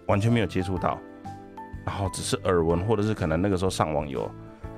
[0.07, 0.99] 完全没有接触到，
[1.91, 4.31] 然后只是耳闻，或者是可能那个时候上网有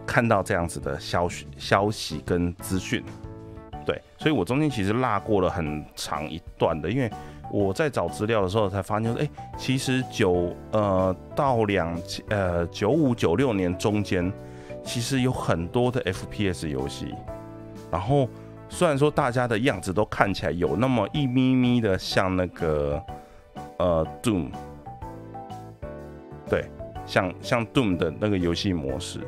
[0.07, 3.05] 看到这样子的消息、消息跟资讯。
[3.85, 7.11] 对，所以我中间其实落过了很长一段的，因为
[7.53, 11.95] 我在找资料的时候才发现，哎，其实九呃到两
[12.31, 14.33] 呃九五九六年中间，
[14.83, 17.15] 其实有很多的 FPS 游戏，
[17.91, 18.27] 然后
[18.71, 23.03] 虽然说大家的样子都看起来有那么一咪咪的像那个
[23.77, 24.51] 呃 Doom，
[26.49, 26.71] 对，
[27.07, 29.21] 像像 Doom 的那个游戏模式，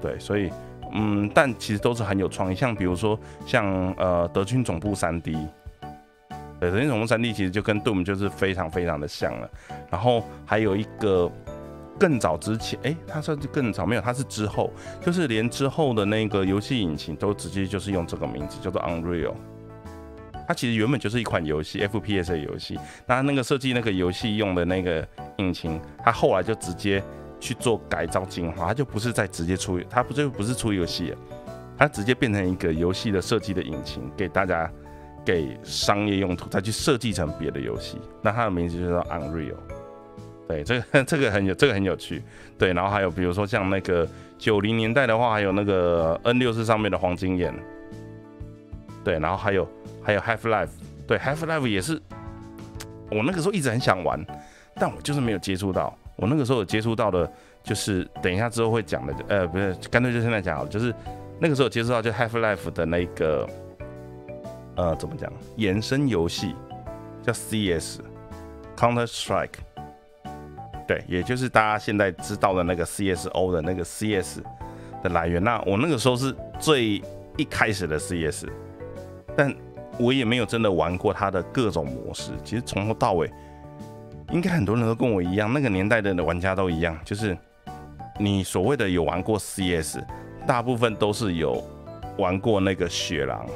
[0.00, 0.50] 对，所以。
[0.94, 5.36] 嗯，但其实都是很有创意，像比如说像呃德军总部三 D，
[6.58, 9.50] 对，德军总部三 D 其实就跟 Doom 就是非常非常的像了。
[9.90, 11.30] 然后还有一个
[11.98, 19.34] 更早之前，哎，它算是更早没有，它是之后，就是连之后的那个游戏引擎都直接就是用这个名字叫做 Unreal。
[20.48, 25.06] 它其实原本就是一款游戏 FPS 的游戏，那那个设计那个游戏用的那个
[25.36, 27.00] 引擎，它后来就直接。
[27.40, 31.18] 去做改造进化，它就不是在直接出，它不就不是出游戏了，
[31.78, 34.68] 它直接变成一个游戏的设计的引擎，给大家
[35.24, 37.96] 给商业用途，再去设计成别的游戏。
[38.20, 39.54] 那它的名字就叫 Unreal。
[40.48, 42.20] 对，这个这个很有，这个很有趣。
[42.58, 44.04] 对，然后还有比如说像那个
[44.36, 47.54] 九零年代的话，还有那个 N 六四上面的黄金眼。
[49.04, 49.64] 对，然后还有
[50.08, 50.70] 还有 Half Life，
[51.06, 52.00] 对 Half Life 也是，
[53.10, 54.18] 我那个时候一直很想玩，
[54.74, 55.94] 但我就是没有接触到。
[56.16, 57.30] 我那个时候有接触到的，
[57.62, 60.64] 就是等一下之后会讲的，呃，不是，干脆就现在讲好。
[60.64, 60.94] 就是
[61.38, 63.46] 那个时候接触到就 Half Life 的那个，
[64.76, 65.30] 呃，怎么讲？
[65.56, 66.56] 延伸游戏
[67.22, 68.00] 叫 CS
[68.78, 69.58] Counter Strike，
[70.86, 74.40] 对，也就是大家现在知道的那个 CSO 的那个 CS
[75.02, 75.44] 的来源。
[75.44, 77.02] 那我那个时候是最
[77.36, 78.46] 一开始的 CS，
[79.36, 79.54] 但
[79.98, 82.32] 我也没有真的玩过它的各种模式。
[82.44, 83.30] 其实从头到尾。
[84.30, 87.34] 应该很多人都跟我一样，那个年代的玩家都一样，就是
[88.18, 90.00] 你所谓的有玩过 CS，
[90.46, 91.64] 大部分都是有
[92.18, 93.46] 玩过那个雪狼，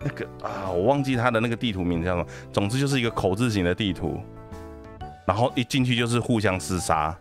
[0.00, 4.18] 那个啊，我忘记它的那个地图名字叫什么，总之就是一个口字形的地图，
[5.26, 7.14] 然后一进去就是互相厮杀，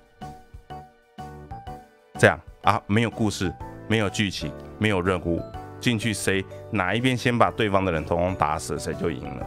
[2.18, 3.54] 这样啊，没有故事，
[3.90, 5.42] 没有剧情，没有任务，
[5.82, 9.46] 进去谁哪一边先把对方的人统统打死，谁就赢了，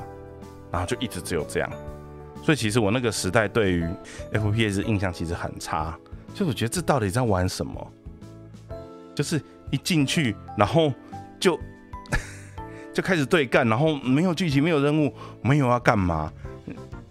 [0.70, 1.70] 然后就一直只有这样。
[2.42, 3.88] 所以其实我那个时代对于
[4.33, 5.97] FPS 印象其实很差，
[6.35, 7.92] 就我觉得这到底在玩什么？
[9.14, 10.92] 就是一进去，然后
[11.40, 11.59] 就
[12.92, 16.31] 就开始对干，然后没有剧情，没有任务，没有要干嘛？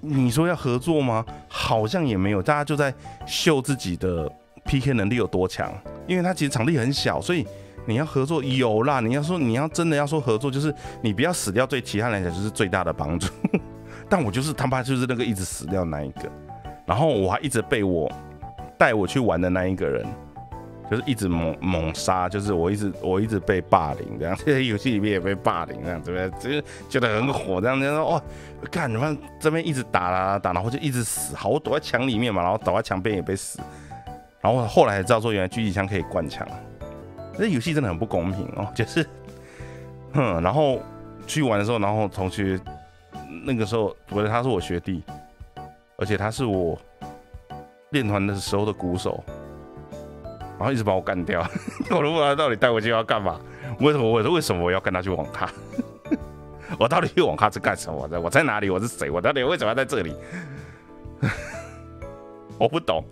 [0.02, 1.26] 你说要合作吗？
[1.48, 2.94] 好像也没有，大家就在
[3.26, 4.30] 秀自己的
[4.66, 5.74] PK 能力有多强。
[6.06, 7.48] 因为它其实场地很小，所以
[7.86, 9.00] 你要合作有啦。
[9.00, 13.28] 你要说你要真的要说合作，就是你不要死掉，对其他人来讲就是最大的帮助。
[14.10, 16.30] 但我就是他妈就是那个一直死掉那一个，
[16.86, 18.12] 然后我还一直被我
[18.78, 20.06] 带我去玩的那一个人，
[20.92, 26.40] 就是一直猛猛杀，就是我一直我一直被霸凌这样， 这些游戏里面也被霸凌这样，对不对？
[26.40, 28.22] 就是觉得很火这样，就说哦，
[28.70, 33.60] 看你们这边一直打打打，然后就一直死，好，我躲在墙里面嘛，然后躲在墙边也被死，
[34.42, 36.46] 然后后来才知道说原来狙击枪可以灌墙，
[37.38, 39.08] 这游戏真的很不公平哦， 就是，
[40.14, 40.80] 哼，然后
[41.26, 42.60] 去玩的时候，然后同学。
[43.46, 45.04] 那个时候，觉得他是我学弟，
[45.98, 46.80] 而且他是我
[47.90, 49.22] 练团的时候的鼓手，
[50.58, 51.46] 然后一直把我干掉。
[51.92, 53.38] 我都不知道他到底带我去要干嘛？
[53.82, 54.10] 为什么？
[54.10, 55.52] 我为什么我要跟他去网咖？
[56.80, 58.22] 我到底去网咖是干什么的？
[58.22, 58.70] 我在哪里？
[58.70, 59.10] 我是谁？
[59.10, 60.16] 我到底为什么要在这里？
[62.58, 63.04] 我不懂。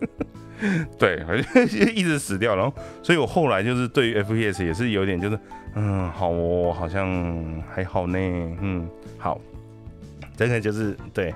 [0.98, 1.24] 对，
[1.96, 5.40] 一直死掉，然后，所以我后来就是对于 FPS 也是有点，就是
[5.76, 8.18] 嗯，好，我好像还好呢，
[8.62, 9.40] 嗯，好。
[10.38, 11.32] 这个就是对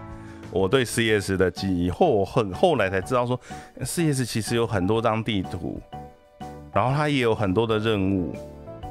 [0.52, 3.40] 我对 CS 的记忆，后很后来才知道说
[3.84, 5.80] ，CS 其实有很多张地图，
[6.74, 8.34] 然后它也有很多的任务，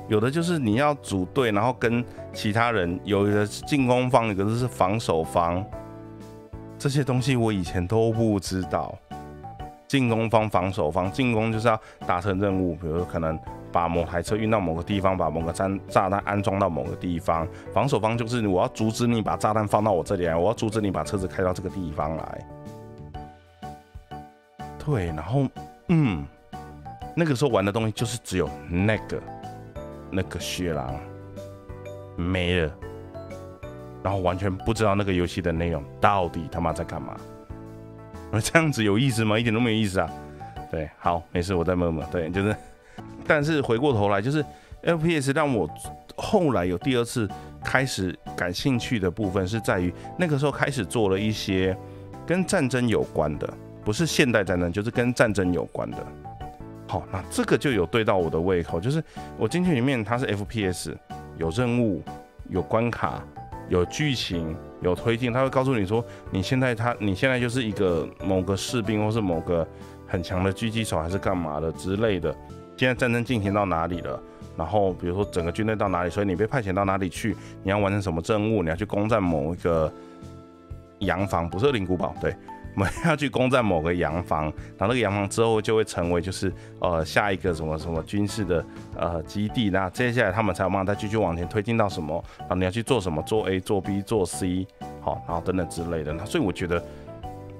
[0.09, 5.64] 有的就是你要组队，然后跟其他人，有的是进攻方，有的是防守方，
[6.79, 8.97] 这些东西我以前都不知道。
[9.87, 13.38] 进攻方、防守方，进攻就是要达成任务，比如说可能。
[13.75, 17.44] 把某台车运到某个地方，把某个炸炸弹安装到某个地方。
[17.73, 22.47] 防守方就是我要阻止你把炸弹放到我这里来，我要阻止你把车子开到这个地方来。
[24.79, 25.49] 对，然后
[25.88, 26.25] 嗯，
[27.16, 29.20] 那个时候玩的东西就是只有那个
[30.09, 30.94] 那个血狼
[32.14, 32.73] 没了，
[34.05, 37.16] 然后完全不知道那个游戏的内容到底他妈在干嘛。
[38.42, 39.38] 这样子有意思吗？
[39.38, 40.11] 一点都没有意思啊！
[40.70, 42.05] 对，好，没事，我在默默。
[42.11, 42.57] 对，就是，
[43.27, 44.44] 但是回过头来，就是
[44.83, 45.68] FPS 让我
[46.16, 47.29] 后来有第二次
[47.62, 51.77] 开始感兴趣的部分，是在于那个时候开始做了一些
[52.27, 53.53] 跟战争有关的，
[53.85, 55.99] 不是现代战争，就是跟战争有关的。
[56.87, 59.03] 好，那这个就有对到我的胃口，就是
[59.38, 60.94] 我进去里面它是 FPS，
[61.38, 62.03] 有任务，
[62.51, 63.23] 有关卡，
[63.68, 69.66] 有剧情，有推进，他会告诉你说，你现在他你现在就是一个某个士兵，或是某个
[70.07, 72.33] 很强的狙击手，还是干嘛的之类的。
[72.77, 74.20] 现在战争进行到哪里了？
[74.57, 77.35] 然后比如说整个军队到哪里，所以你被派遣到哪里去？
[77.62, 78.62] 你要完成什么任务？
[78.62, 79.92] 你要去攻占某一个
[81.01, 82.35] 洋房，不是灵古堡，对。
[82.74, 84.44] 我们要去攻占某个洋房，
[84.76, 88.64] 然后那个洋房之后就会成为就是呃下一个什么什么军事的
[88.96, 94.66] 呃基地，那接下来他们才有办法再继续往前推进到什么，然后你要去做什么，做 A 做 B 做 C，
[95.00, 96.12] 好，然后等等之类的。
[96.12, 96.84] 那所以我觉得，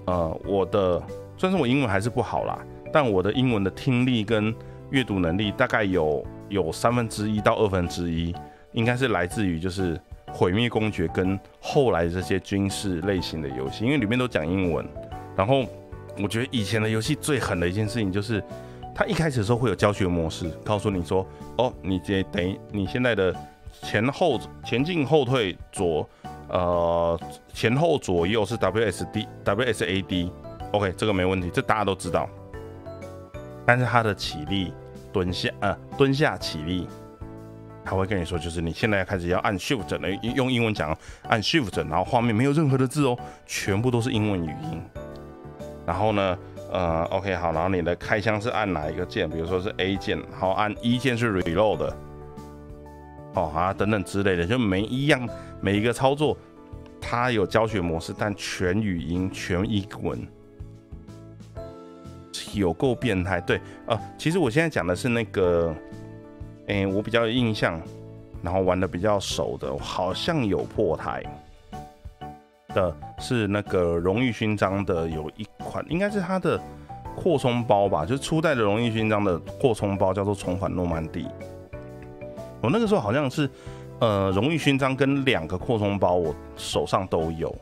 [0.07, 1.01] 呃，我的
[1.37, 2.59] 虽然说我英文还是不好啦，
[2.93, 4.53] 但我的英文的听力跟
[4.91, 8.35] 阅读能力大概有有三分之一到二分之一，
[8.73, 10.01] 应该是来自于就是。
[10.37, 14.85] 毁灭公爵跟后来这些军事类型的游戏，因为里面都讲英文。
[15.37, 15.65] 然后
[16.23, 18.43] 我觉得以前的游戏最狠的一件事情就是，
[18.95, 21.27] 它一开始的时候会有教学模式，告诉你说，
[21.59, 23.35] 哦，你这等于你现在的
[23.83, 26.09] 前后前进后退左
[26.49, 27.21] 呃
[27.53, 32.29] 前后左右是 WSD WSAD，OK 这个没问题，这大家都知道。
[33.67, 34.73] 但是它的起立
[35.13, 36.87] 蹲下呃蹲下起立。
[37.87, 40.97] 他会跟你说，就是你现在要开始要按 Shift 了用英文讲，
[41.29, 44.83] 按 Shift，然后画面没有任何的字哦，全部都是英文语音。
[45.87, 46.39] 然后呢，
[46.73, 49.29] 呃，OK 好，然后你的开枪是按哪一个键？
[49.29, 51.93] 比如说是 A 键，好，按一键是 Reload，
[53.35, 55.29] 哦啊等等之类的，就每一样
[55.61, 56.37] 每一个操作，
[57.01, 60.27] 它有教学模式，但全语音全英文，
[62.55, 63.41] 有够变态。
[63.41, 65.75] 对，呃，其实我现在讲的是那个。
[66.67, 67.79] 哎，我比较有印象，
[68.41, 71.23] 然后玩的比较熟的，好像有破台
[72.75, 76.61] 的，是那个荣誉勋章的，有一款应该是它的
[77.17, 81.27] 扩充包吧，就是初代的荣誉勋章的扩充包，叫做重返诺曼底。
[82.61, 83.49] 我那个时候好像是，
[84.01, 87.55] 呃，荣誉勋章跟两个扩充包，我手上都有。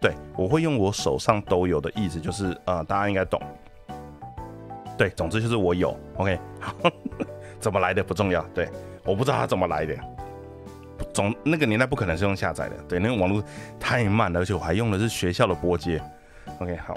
[0.00, 3.40] 对，我会用我手上都有的意思，就是呃，大家应该懂。
[4.96, 5.96] 对，总之就是我有。
[6.16, 6.74] OK，好。
[7.60, 8.68] 怎么来的不重要，对，
[9.04, 9.92] 我不知道它怎么来的，
[11.12, 13.42] 总那个年代不可能是用下载的，对，那个网络
[13.78, 16.02] 太慢了，而且我还用的是学校的拨接。
[16.58, 16.94] OK，好，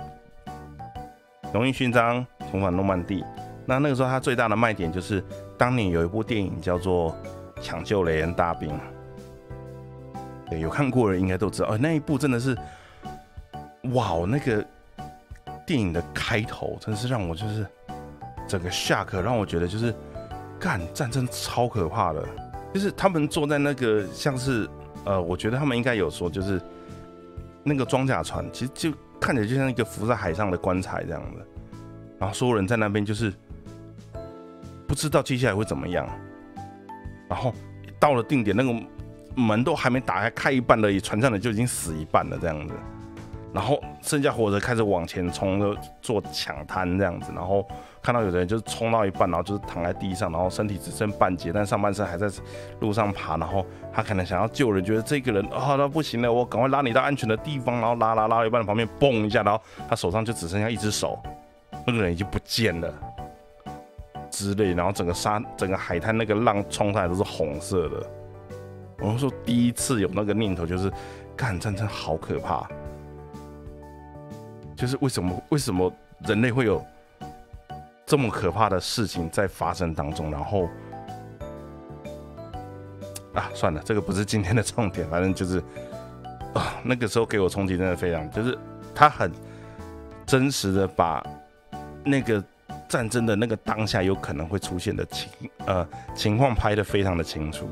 [1.53, 3.23] 荣誉勋章重返诺曼底。
[3.65, 5.23] 那那个时候它最大的卖点就是
[5.57, 7.15] 当年有一部电影叫做
[7.61, 8.69] 《抢救雷恩大兵》，
[10.49, 12.57] 对，有看过的人应该都知道，哦，那一部真的是，
[13.93, 14.65] 哇，那个
[15.65, 17.65] 电影的开头真是让我就是
[18.47, 19.93] 整个下课，让我觉得就是。
[20.63, 22.23] 干战争超可怕的，
[22.73, 24.69] 就是他们坐在那个像是
[25.03, 26.62] 呃，我觉得他们应该有说，就是
[27.63, 31.45] 那个装甲船，其实就看起来就像一个浮在海上的棺材这样的，
[32.17, 33.34] 然后所有人在那边就是
[34.88, 36.07] 不知道接下来会怎么样，
[37.27, 37.53] 然后
[37.99, 38.73] 到了定点，那个
[39.36, 42.73] 门都还没打开，开一半而已，船上的就已经死一半了这样子。
[43.53, 47.34] 然后剩下活着开始往前冲，就做抢滩这样子。
[47.36, 47.67] 然后
[48.01, 52.27] 看到有的人就是冲到一半，然后就是躺在地上，然后身体只剩半截，但上半身还在
[52.79, 53.37] 路上爬。
[53.37, 57.75] 然后他可能想要救人，觉得这个人啊，那不行了，我赶快拉你到安全的地方。
[57.75, 61.19] 然后拉拉拉到一半，旁边嘣一下，然后他手上就只剩下一只手，
[61.85, 62.91] 那个人已经不见了
[64.29, 64.73] 之类。
[64.73, 68.07] 然后整个沙，整个海滩那个浪冲上来都是红色的。
[68.99, 70.91] 我说第一次有那个念头，就是
[71.35, 72.67] 干战争好可怕。
[74.75, 76.83] 就是为什么为什么人类会有
[78.12, 80.30] 这么可怕的事情在发生当中？
[80.30, 80.67] 然后
[83.34, 85.63] 啊，算了，这个不是今天的重点，反正就是
[86.54, 88.57] 啊，那个时候给我冲击真的非常，就是
[88.93, 89.32] 他很
[90.26, 91.26] 真实的把
[92.03, 92.43] 那个
[92.89, 95.30] 战争的那个当下有可能会出现的情
[95.66, 97.66] 呃情况拍的非常的清楚。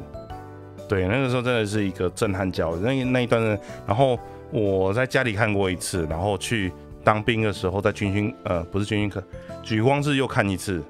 [0.88, 2.80] 对，那个时候真的是一个震撼教育。
[2.80, 4.18] 那那一段呢，然后
[4.52, 6.72] 我在家里看过一次，然后去。
[7.04, 9.24] 当兵的时候，在军训，呃，不是军训课，
[9.64, 10.84] 举光日又看一次，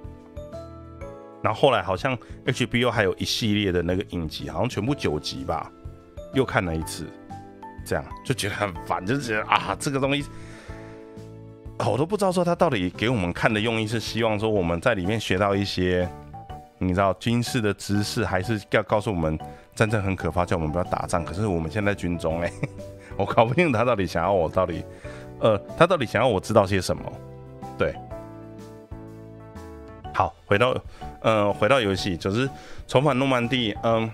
[1.42, 5.72] 然后后来好像 HBO 还有一系列的那个影集，好像全部九集吧，
[6.34, 7.06] 又看了一次，
[7.86, 10.26] 这样就觉得很烦， 就觉得啊，这个东西，
[11.78, 16.10] 我都不知道说他到底给我们看的用意是希望说我们在里面学到一些，
[16.80, 19.40] 你知道军事的知识，还是要告诉我们
[19.76, 21.24] 战争很可怕，叫我们不要打仗。
[21.24, 22.52] 可是我们现在军中，哎，
[23.16, 24.84] 我搞不清他到底想要我到底。
[25.40, 27.04] 呃，他到底想要我知道些什么？
[27.78, 27.94] 对，
[30.14, 30.76] 好，回到
[31.22, 32.50] 呃，回到游戏，就是
[32.88, 34.10] 重返诺曼底，嗯。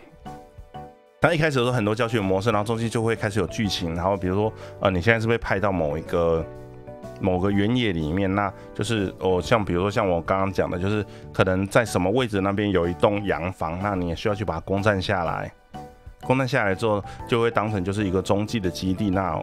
[1.21, 6.45] 那一开始的时候很多教学模式，然后中间就会开始有剧情，然后比如说，呃，你现在是被派到某一个
[7.19, 11.03] 某个原野里面，那就是哦，像比如说像我刚刚讲的，就是
[11.33, 15.51] 可能在什么位置那边有一栋洋房，那你也需要去把它攻占下来。
[16.21, 19.41] 攻占下来之后，就会当成就是一个中继的基地，那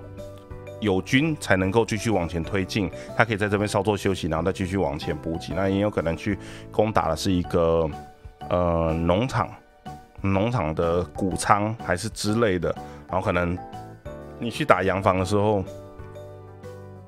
[0.83, 5.55] 友军才能够继续往前推进，他可以在这边稍作休息，然后再继续往前补给。
[5.55, 6.39] 那也有可能去
[6.71, 7.89] 攻打的是一个
[8.51, 9.49] 呃农场。
[10.25, 12.73] 农场的谷仓还是之类的，
[13.11, 13.59] 然后可能
[14.39, 15.65] 你去打洋房的时候，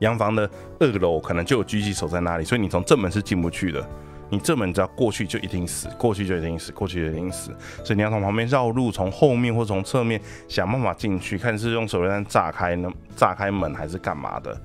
[0.00, 0.50] 洋房的
[0.80, 3.86] 二楼可能就有狙击手在那里，所以你从正门是进不去的。
[4.34, 7.52] 你正门只要过去就一定死，过去就一定死，过去就一定死。
[7.84, 14.60] 所以你要从旁边绕路，从后面或从侧面想办法进去，看是用手榴弹炸开呢，炸开门还是干嘛的？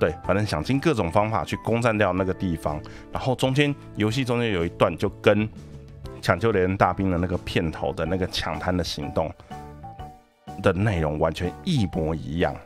[0.00, 2.80] 对，反正想尽各种方法去攻占掉那个地方。
[3.12, 5.48] 然后中间游戏中间有一段就跟。
[6.22, 9.32] 抢救雷恩大兵的那个片头的那个抢滩的行动
[10.60, 12.56] 的内容完全一模一样，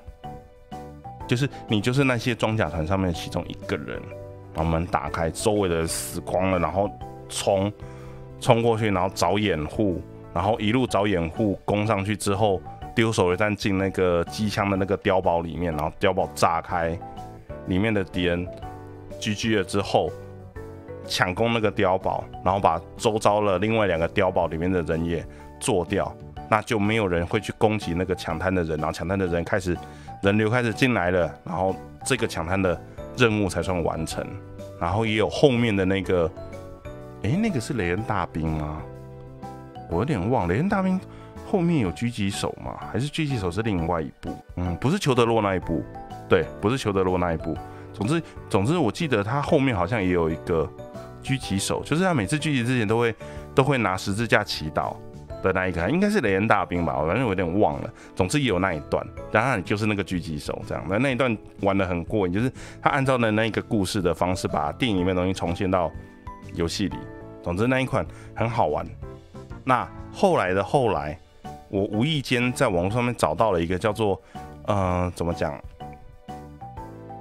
[1.26, 4.00] 就是你就是那些装甲团上面其中一个人，
[4.54, 6.90] 把门打开，周围的死光了，然后
[7.28, 7.72] 冲
[8.40, 10.00] 冲过去，然后找掩护，
[10.34, 12.60] 然后一路找掩护攻上去之后，
[12.94, 16.98] 丢手榴弹进那个机枪的那个碉堡里面，然后碉堡炸开，
[17.66, 18.46] 里面的敌人
[19.18, 20.10] 狙击了之后。
[21.06, 25.26] 抢攻那个碉堡，然后把周遭的另外两个碉堡里面的人也
[25.58, 26.14] 做掉，
[26.48, 29.76] 那就没有人会去攻击那个抢滩的人，然后抢滩的人开始
[30.22, 31.74] 人流开始进来了，然后
[32.04, 32.80] 这个抢滩的
[33.20, 34.26] 任务才算完成。
[34.80, 36.30] 然后也有后面的那个，
[37.22, 38.80] 诶，那个是雷恩大兵吗？
[39.90, 40.98] 我有点忘，雷恩大兵
[41.46, 42.76] 后面有狙击手吗？
[42.90, 44.34] 还是狙击手是另外一部？
[44.56, 45.84] 嗯，不是裘德洛那一部，
[46.28, 47.56] 对，不是裘德洛那一部。
[47.92, 50.68] 总之，总之，我记得他后面好像也有一个。
[51.22, 53.14] 狙击手就是他每次狙击之前都会
[53.54, 54.96] 都会拿十字架祈祷
[55.42, 57.90] 的那一个，应该是雷恩大兵吧，反正我有点忘了。
[58.14, 65.90] 总之也有那一段，当然就是那个狙击手这样，那那一段玩的很过瘾，就是他按照的那一个故事的方式，把电影里面的东西重现到
[66.54, 66.96] 游戏里。
[67.42, 68.86] 总之那一款很好玩。
[69.64, 71.18] 那后来的后来，
[71.68, 74.20] 我无意间在网络上面找到了一个叫做
[74.66, 75.58] 呃怎么讲，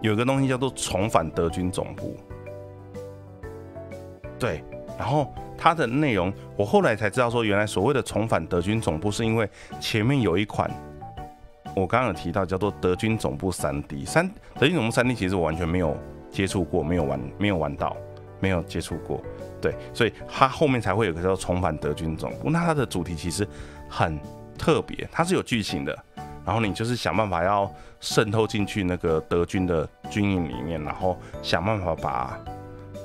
[0.01, 2.17] 有一个东西叫做重返德军总部。
[4.37, 4.63] 对，
[4.99, 10.69] 然后它的内容，我后来才知道说，原来所谓的重返德军总部，是因为前面有一款，
[11.73, 14.29] 我刚刚有提到叫做德军总部三 D 三，
[14.59, 15.97] 德军总部三 D 其实我完全没有
[16.29, 17.95] 接触过，没有玩，没有玩到，
[18.41, 19.23] 没有接触过，
[19.61, 22.49] 对，所以它后面才会有个叫重返德军总部。
[22.49, 23.47] 那它的主题其实
[23.87, 24.19] 很
[24.57, 25.97] 特别，它是有剧情的，
[26.45, 27.71] 然后你就是想办法要
[28.01, 32.37] 渗透进去那个德军的军营里面，然后想办法把。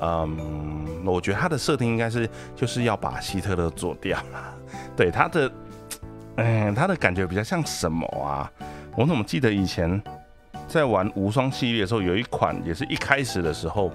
[0.01, 4.55] 嗯，我觉得他的设定应该是就是要把希特勒做掉了。
[4.97, 5.53] 对他的，
[6.37, 8.51] 嗯， 他的感觉比较像什么啊？
[8.97, 10.03] 我怎么记得以前
[10.69, 13.91] 在玩无双系列的时候，有一款也是一开始的时候，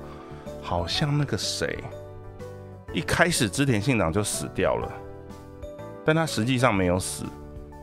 [0.62, 1.78] 好像那个谁，
[2.94, 4.92] 一开始织田信长就死掉了，
[6.06, 7.26] 但他实际上没有死，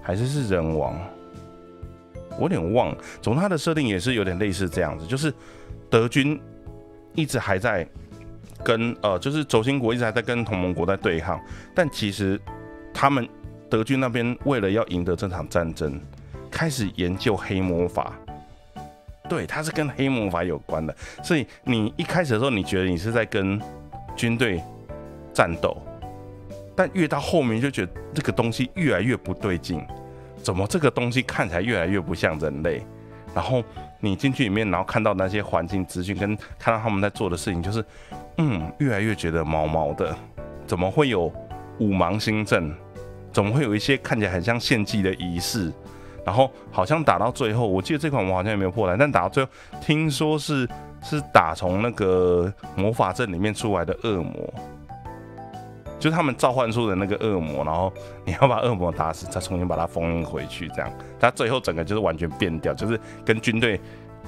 [0.02, 0.98] 还是是人亡。
[2.38, 5.32] 我有点忘，总之他的设定也是有点类似这样子，就是
[5.88, 6.40] 德军
[7.14, 7.86] 一直还在。
[8.66, 11.40] 跟呃，就是轴心国一直还在跟同盟国在对抗，
[11.72, 12.40] 但其实
[12.92, 13.28] 他们
[13.70, 16.00] 德军那边为了要赢得这场战争，
[16.50, 18.12] 开始研究黑魔法。
[19.28, 20.92] 对，它是跟黑魔法有关的。
[21.22, 23.60] 所以你一开始的时候，你觉得你是在跟
[24.16, 24.60] 军队
[25.32, 25.80] 战斗，
[26.74, 29.80] 但越到后面就觉得这个东西越来越不对劲，
[30.42, 32.84] 怎么这个东西看起来越来越不像人类？
[33.36, 33.62] 然后
[34.00, 37.84] 你进去里面，然后看到那些环境资讯，跟看到他们在做的事情，就是。
[38.38, 40.14] 嗯，越来越觉得毛毛的，
[40.66, 41.32] 怎么会有
[41.78, 42.70] 五芒星阵？
[43.32, 45.72] 怎么会有一些看起来很像献祭的仪式？
[46.22, 50.68] 然后好像打到最后，我记得这款我好像也没有破来，但打到最后，听说是
[51.02, 54.52] 是打从那个魔法阵里面出来的恶魔，
[55.98, 57.92] 就是他们召唤出的那个恶魔，然后
[58.24, 63.80] 你要把恶魔打死，再重新把它封印回去，这样，它最后整个就是完全变掉，就是跟军队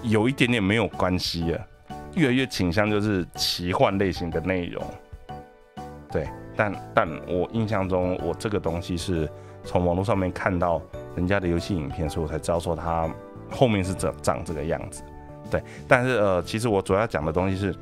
[0.03, 1.67] 有一点点没有关系了。
[2.15, 4.83] 越来越倾向就是奇幻类型的内容，
[6.11, 9.29] 对，但但我印象中，我这个东西是
[9.63, 10.81] 从网络上面看到
[11.15, 13.09] 人家的游戏影片，所以我才知道说它
[13.51, 15.03] 后面是长长这个样子，
[15.51, 15.63] 对。
[15.87, 17.75] 但是呃，其实我主要讲的东西是，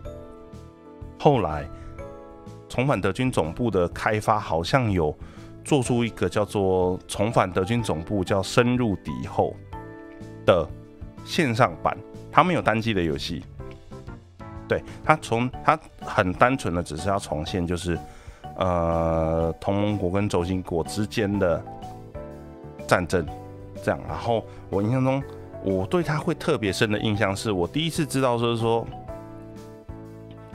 [1.19, 1.67] 后来
[2.69, 5.17] 重返德军总部的开发好像有
[5.65, 9.55] 做出一个叫做重返德军总部叫深入敌后
[10.45, 10.67] 的
[11.25, 11.97] 线上版，
[12.31, 13.43] 它没有单机的游戏。
[14.69, 17.97] 对他从他很单纯的只是要重现就是
[18.57, 21.65] 呃同盟国跟轴心国之间的
[22.85, 23.25] 战争
[23.81, 24.01] 这样。
[24.09, 25.23] 然后我印象中
[25.63, 28.85] 我对他会特别深的印象是我第一次知道就是说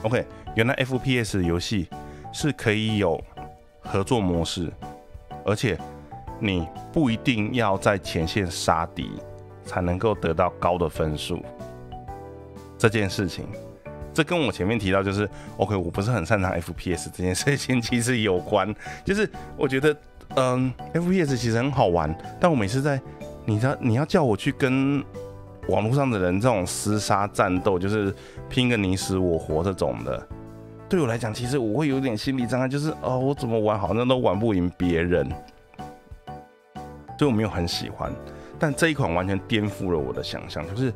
[0.01, 1.87] ，OK，原来 FPS 游戏
[2.31, 3.21] 是可以有
[3.79, 4.71] 合作模式，
[5.45, 5.77] 而且
[6.39, 9.11] 你不一定要在前线杀敌
[9.65, 11.39] 才能够得到高的分数
[12.77, 13.45] 这件事情。
[14.13, 18.73] 这跟我前面提到就是，OK，我不是很擅长 FPS 这件事情其实有关。
[19.05, 19.95] 就是我觉得，
[20.35, 22.99] 嗯，FPS 其实很好玩，但我每次在，
[23.45, 25.01] 你知，你要叫我去跟
[25.69, 28.13] 网络上的人这种厮杀战斗，就是
[28.49, 30.27] 拼个你死我活这种的，
[30.91, 35.25] 对我来讲，其实我会有点心理障碍，就是哦，我怎么玩好像都玩不赢别人，
[37.17, 38.11] 所以我没有很喜欢。
[38.59, 40.93] 但这一款完全颠覆了我的想象，就是。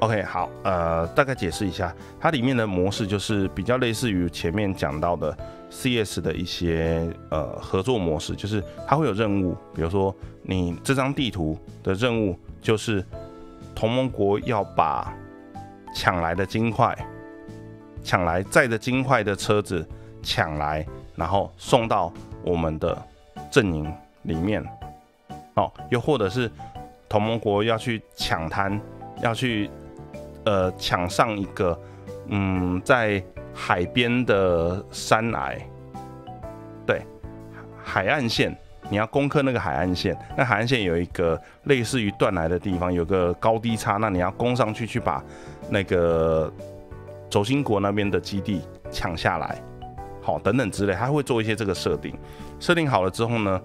[0.00, 5.36] OK，好，呃，大概解释一下，它里面的模式就是比较类似于前面讲到的
[5.70, 13.04] CS 的一些呃合作模式，就是它会有任务，比如说你这张地图的任务就是
[13.74, 15.12] 同盟国要把
[15.92, 16.96] 抢来的金块，
[18.08, 19.86] 抢来载着金块的车子
[20.22, 22.10] 抢来，然后送到
[22.42, 22.96] 我们的
[23.50, 23.92] 阵营
[24.22, 24.64] 里面，
[25.56, 26.50] 哦，又或者是
[27.06, 28.80] 同盟国要去抢滩，
[29.20, 29.70] 要去。
[30.44, 31.78] 呃，抢上一个，
[32.28, 35.58] 嗯，在海边的山崖，
[36.86, 37.02] 对，
[37.84, 38.56] 海岸线，
[38.88, 40.16] 你要攻克那个海岸线。
[40.38, 45.22] 那海岸线有一个类似于断崖的地方，有个高低差，那你要攻上去，去把
[45.68, 46.50] 那个
[47.30, 49.60] 轴心国那边的基地抢下来，
[50.22, 52.16] 好，等等之类，他会做一些这个设定。
[52.60, 53.60] 设定好了之后呢，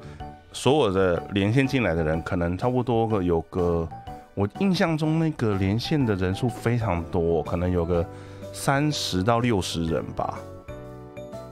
[0.52, 3.88] 所有的连线进来的人，可能差不多个有个。
[4.36, 8.04] 我印象中那个连线的人数非常多，可能有个
[8.52, 10.40] 三十到六十人吧，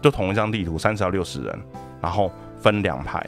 [0.02, 1.60] 就同一张地图三十到六十人，
[2.02, 3.24] 然后分两排，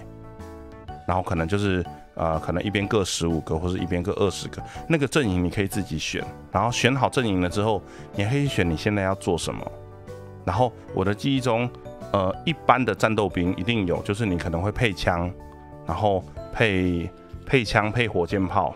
[1.07, 1.85] 然后可能就是
[2.15, 4.61] 呃，可能一边各十五个，或者一边各二十个。
[4.87, 7.81] 那个阵营你可以自己选，然后选好阵营了之后，
[8.15, 9.65] 你可以选你现在要做什么。
[10.45, 11.69] 然后我的记忆中，
[12.11, 15.31] 呃，一般的战斗兵一定有，就是你可能会配枪，
[15.85, 17.09] 然后配
[17.45, 18.75] 配枪配火箭炮。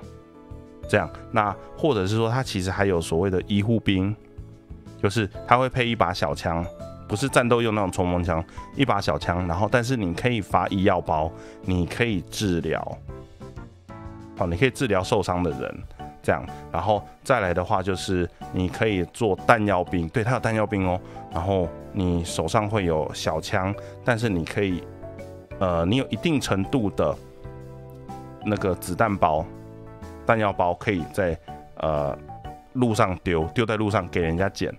[0.90, 4.16] 这样，那或者是说，他其实还有所谓的医护兵，
[5.04, 6.66] 就是他会配一把小枪，
[7.10, 8.42] 不是战斗用那种冲锋枪，
[8.74, 11.30] 一把小枪，然后但是你可以发医药包，
[11.64, 12.98] 你可以治疗，
[14.38, 15.84] 好，你可以治疗受伤的人，
[16.22, 21.00] 这样，然后再来的话就是你可以做弹药兵，对他有弹药兵哦，
[21.34, 23.74] 然后你手上会有小枪，
[24.06, 24.84] 但是你可以，
[25.60, 27.16] 呃，你有一定程度的
[28.46, 29.44] 那个子弹包。
[30.26, 31.40] 弹药包可以在
[31.78, 32.14] 呃
[32.74, 34.70] 路上丢，丢在路上给人家捡，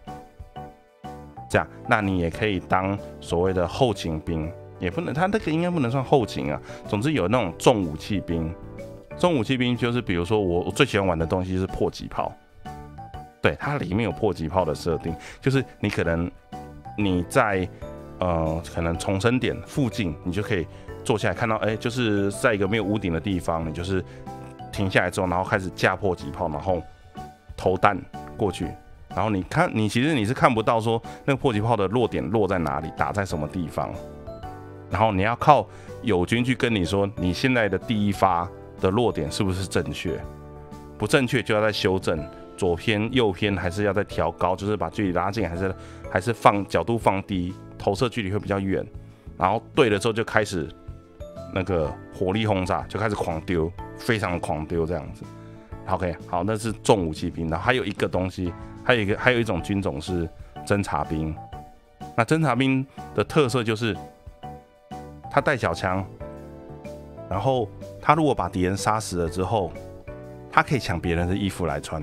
[1.49, 6.61] 这样，那你也可以当所谓的后勤兵，也不能，他那个应该不能算后勤啊。
[6.87, 8.55] 总之有那种重武器兵，
[9.19, 12.33] 重武器兵就是比如说我我最喜欢玩的东西是迫击炮，
[13.43, 16.31] 对，它里面有迫击炮的设定，就是你可能
[16.97, 17.69] 你在
[18.19, 20.67] 呃可能重生点附近，你就可以
[21.05, 24.05] 坐下来看到，哎，就是在一个没有屋顶的地方，你就是。
[24.71, 26.81] 停下来之后，然后开始架迫击炮，然后
[27.57, 27.99] 投弹
[28.37, 28.69] 过去。
[29.09, 33.91] 然后你看，你其实你是看不到说那个迫击炮的落点落在哪里，打在什么地方。
[34.91, 35.67] 然后你要靠
[36.03, 38.49] 友军去跟你说，你现在的第一发
[38.81, 40.21] 的落点是不是正确？
[40.97, 42.19] 不正确就要再修正，
[42.57, 45.75] 左偏右偏还是要再调高，就是把距离拉近，还是
[46.11, 48.85] 还是放角度放低，投射距离会比较远。
[49.37, 50.69] 然后对了之后就开始
[51.55, 53.71] 那个火力轰炸，就开始狂丢。
[53.99, 55.25] 非常狂丢这样子
[55.89, 57.49] ，OK，好，那是重武器兵。
[57.49, 58.53] 然后还有一个东西，
[58.85, 60.29] 还有一个还有一种军种是
[60.65, 61.35] 侦察兵。
[62.17, 63.97] 那侦察兵的特色就是，
[65.33, 66.07] 他带小枪，
[67.29, 67.69] 然后
[68.09, 69.71] 他如果把敌人杀死了之后，
[70.51, 72.03] 他可以抢别人的衣服来穿，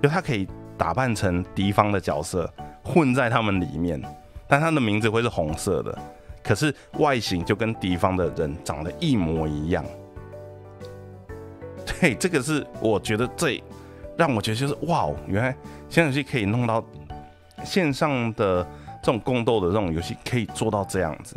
[0.00, 0.46] 就他可以
[0.78, 2.48] 打扮成敌方的角色，
[2.84, 4.00] 混在他们里面，
[4.46, 5.98] 但他的名字会是红色的，
[6.44, 9.84] 可是外形就跟敌方的人长得一模一样。
[11.84, 13.60] 对，这个是我觉得最
[14.16, 15.52] 让我觉得就是哇哦，原来
[15.88, 16.80] 现在游戏可以弄到
[17.64, 18.62] 线上的
[19.02, 21.36] 这种共斗的这种游戏可以做到这样子。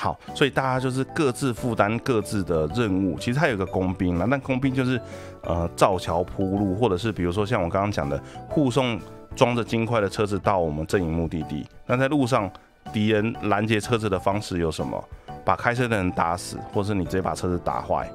[0.00, 3.18] 好，所以大家就是各自负担各自的任务。
[3.18, 5.00] 其实它有个工兵嘛，那工兵就是
[5.42, 8.96] 呃造桥铺路，或者是比如说像我刚刚讲的护送
[9.34, 11.66] 装着金块的车子到我们阵营目的地。
[11.84, 12.48] 那在路上
[12.92, 15.04] 敌人拦截车子的方式有什么？
[15.44, 18.08] 把开车的人打死，或是你直接把车子打坏。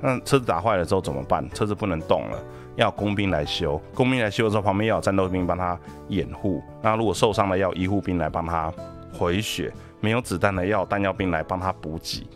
[0.00, 1.48] 那车子打坏了之后怎么办？
[1.50, 2.38] 车子不能动了，
[2.74, 3.80] 要工兵来修。
[3.94, 5.78] 工兵来修的时候，旁边要有战斗兵帮他
[6.08, 6.60] 掩护。
[6.82, 8.72] 那如果受伤了，要医护兵来帮他
[9.12, 9.72] 回血。
[10.00, 12.26] 没有子弹的，要弹药兵来帮他补给。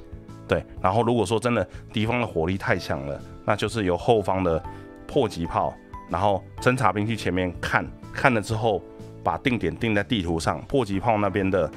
[0.49, 4.63] 对，然后如果说真的敌方的火力太强了，那就是由后方的
[5.07, 5.73] 迫击炮，
[6.11, 8.83] 然后侦察兵去前面看，看了之后
[9.23, 10.61] 把定点定在地图上。
[10.67, 11.71] 迫击炮那边的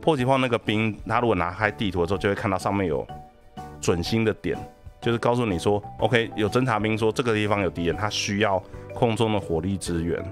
[0.00, 3.06] 迫击炮那个兵，他如果拿开地图的时候，就会看到上面有
[3.80, 4.56] 准心的点，
[5.00, 8.62] 就是告诉你说，OK，有侦察兵说这个地方有敌人，他需要
[8.94, 10.24] 空中的火力支援，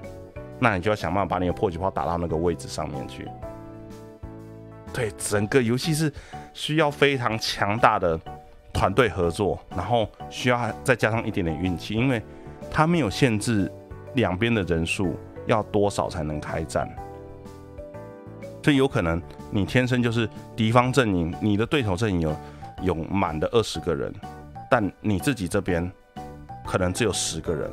[0.59, 3.27] 那你就要想办法把你的迫击炮打到那个位置上面去。
[4.93, 6.11] 对，整个游戏是
[6.53, 8.19] 需要非常强大的
[8.73, 12.21] 团队合作，然后需要再加上一点点运气，因为
[12.69, 13.71] 它没有限制
[14.15, 15.15] 两边的人数
[15.47, 16.89] 要多少才能开战，
[18.61, 22.35] 所以有可能你天生就是敌方阵营，你的对手阵营有
[22.81, 24.13] 有满的二十个人，
[24.69, 25.89] 但你自己这边
[26.65, 27.71] 可能只有十个人，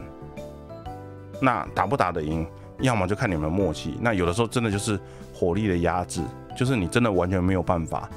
[1.42, 2.46] 那打不打得赢，
[2.78, 4.98] 要么就看你们默契，那有的时候真的就是
[5.34, 6.22] 火力的压制。
[6.59, 8.11] 就是你真的完全没有办法，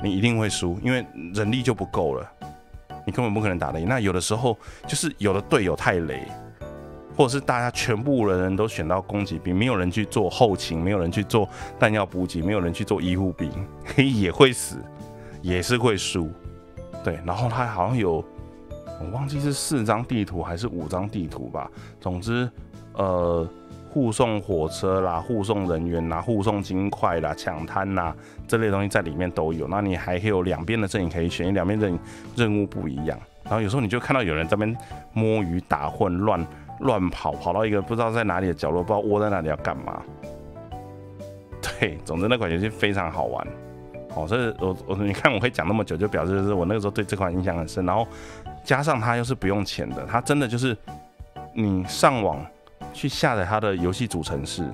[0.00, 2.30] 你一定会输，因为人力就不够了，
[3.04, 3.88] 你根本不可能打得赢。
[3.88, 6.22] 那有的时候就是有的队友太雷，
[7.16, 13.50] 或者是大家全部的人都选到攻击兵，没有人去做后勤，没有人去做弹药补给，没有人去做医护兵，
[13.96, 14.76] 也会死，
[15.42, 16.30] 也是会输。
[17.02, 18.24] 对，然后他好像有，
[19.00, 21.68] 我忘记是四张地图还是五张地图吧。
[22.00, 22.48] 总之，
[22.92, 23.44] 呃。
[23.90, 28.14] 护送火车啦，护送人员啦，护送金块啦，抢滩啦，
[28.46, 29.66] 这类东西在里面都有。
[29.68, 31.98] 那你还可以有两边的阵营可以选，因为两边阵营
[32.36, 33.18] 任务不一样。
[33.44, 34.76] 然后有时候你就看到有人这边
[35.14, 36.46] 摸鱼打混乱
[36.80, 40.02] 乱跑，跑到一个不知道在哪里的角落，不知道窝在那里要干嘛。
[41.62, 43.46] 对，总之那款游戏非常好玩。
[44.14, 47.84] 哦，所以我我你看我会讲那么久，就表示是我那个时候对这款印象很深。
[47.86, 48.06] 然后
[48.62, 50.76] 加上它又是不用钱的，它真的就是
[51.54, 52.44] 你上网。
[52.98, 54.68] 去下载他的游戏主程式，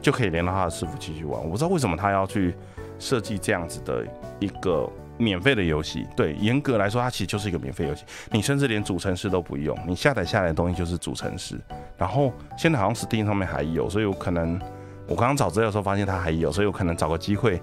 [0.00, 1.40] 就可以连到他的伺服器去玩。
[1.40, 2.54] 我不知道为什么他要去
[2.98, 4.04] 设计这样子的
[4.40, 6.04] 一个免费的游戏。
[6.16, 8.04] 对，严格来说，它其实就是一个免费游戏。
[8.32, 11.56] 你甚至连主程式都不用，你下载下来的东西就是主程式。
[11.96, 14.60] 然后现在好像 Steam 上面还有，所以我可能
[15.06, 17.62] 我刚刚找资料的时候发现它还有，所以我可能找个机会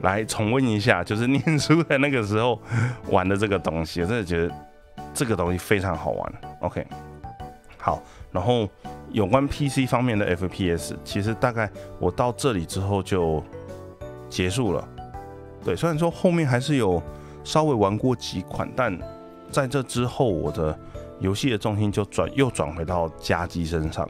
[0.00, 2.58] 来重温一下，就是念书的那个时候
[3.08, 4.00] 玩的这个东西。
[4.00, 4.54] 我真的觉得
[5.12, 6.32] 这个东西非常好玩。
[6.60, 6.86] OK，
[7.76, 8.02] 好。
[8.32, 8.68] 然后
[9.10, 13.42] 有关 PC 方面的 FPS，其实大概我到这里之后就
[14.28, 14.88] 结束了。
[15.64, 17.02] 对，虽然说后面还是有
[17.44, 18.98] 稍微玩过几款，但
[19.50, 20.78] 在这之后，我的
[21.18, 24.08] 游戏的重心就转又转回到家机身上。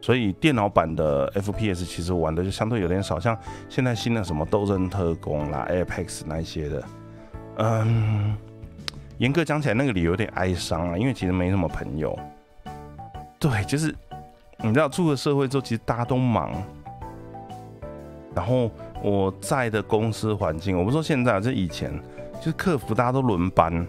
[0.00, 3.36] 所以电脑版的 FPS 其实玩的就相对有点少，像
[3.68, 6.84] 现在新的什么斗争特工啦、Apex 那一些的，
[7.56, 8.36] 嗯，
[9.18, 12.16] 严格讲起来，那个理由有点哀伤啊，因为其实没什么朋友。
[13.38, 13.94] 对，就是
[14.58, 16.50] 你知道，出了社会之后，其实大家都忙。
[18.34, 18.70] 然后
[19.02, 21.92] 我在的公司环境，我不说现在，就以前，
[22.38, 23.84] 就是客服大家都轮班，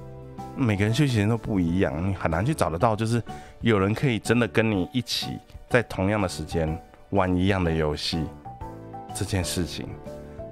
[0.55, 3.21] 每个人休息时间都不一样，你很难去找得到，就是
[3.61, 5.37] 有人可以真的跟你一起
[5.69, 6.79] 在同样的时间
[7.11, 8.23] 玩一样的游戏
[9.13, 9.87] 这件事情。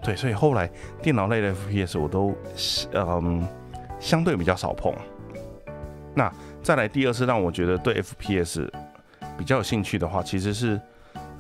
[0.04, 0.70] 对，所以后来
[1.02, 2.36] 电脑类的 FPS 我都
[2.94, 3.48] 嗯
[4.00, 4.94] 相对比较少碰。
[6.14, 6.32] 那
[6.62, 8.70] 再来第二次让我觉得对 FPS。
[9.38, 10.80] 比较有兴趣的话，其实是，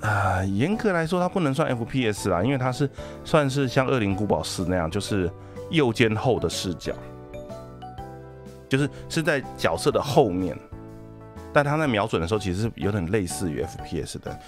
[0.01, 2.89] 呃，严格来说，它不能算 FPS 啦，因为它是
[3.25, 5.29] 算是像《恶灵古堡四》那样，就是
[5.71, 6.93] 右肩后的视角，
[8.69, 10.55] 就是是在角色的后面，
[11.51, 14.39] 但他在瞄准的时候，其实是有点类似于 FPS 的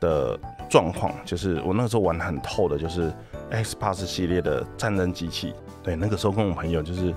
[0.00, 1.12] 的状况。
[1.24, 3.10] 就是我那时候玩很透的，就是
[3.50, 5.54] X Pass 系列的战争机器。
[5.82, 7.14] 对，那个时候跟我朋友，就是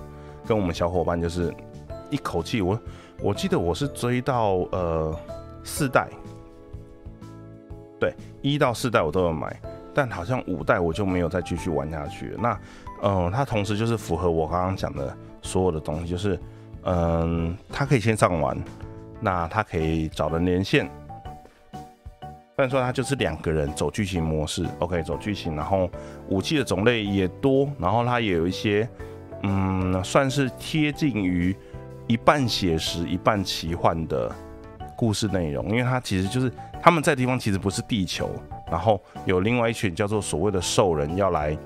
[0.48, 1.54] 跟我们小伙伴，就是
[2.10, 2.80] 一口气，我
[3.22, 5.14] 我记得我是追到呃。
[5.68, 6.08] 四代，
[8.00, 9.54] 对，一到四代我都有买，
[9.94, 12.34] 但好像五代我就没有再继续玩下去。
[12.40, 12.58] 那，
[13.04, 16.40] 嗯，它同时就是符合我刚刚讲的所有的东西，就是，
[16.84, 18.58] 嗯，它可以线上玩，
[19.20, 20.90] 那它可以找人连线，
[21.74, 25.90] 虽然说它就是两个人走剧情模式，OK，走剧情，然后
[26.30, 28.88] 武器的种类也多，然后它也有一些，
[29.44, 31.54] 嗯，算是贴近于
[32.08, 34.34] 一半写实一半奇幻的。
[34.98, 38.30] 故事内容，因为它其实就是他们在地方其实不是地球，
[38.70, 41.58] 然后有另外一群叫做所谓的兽人要来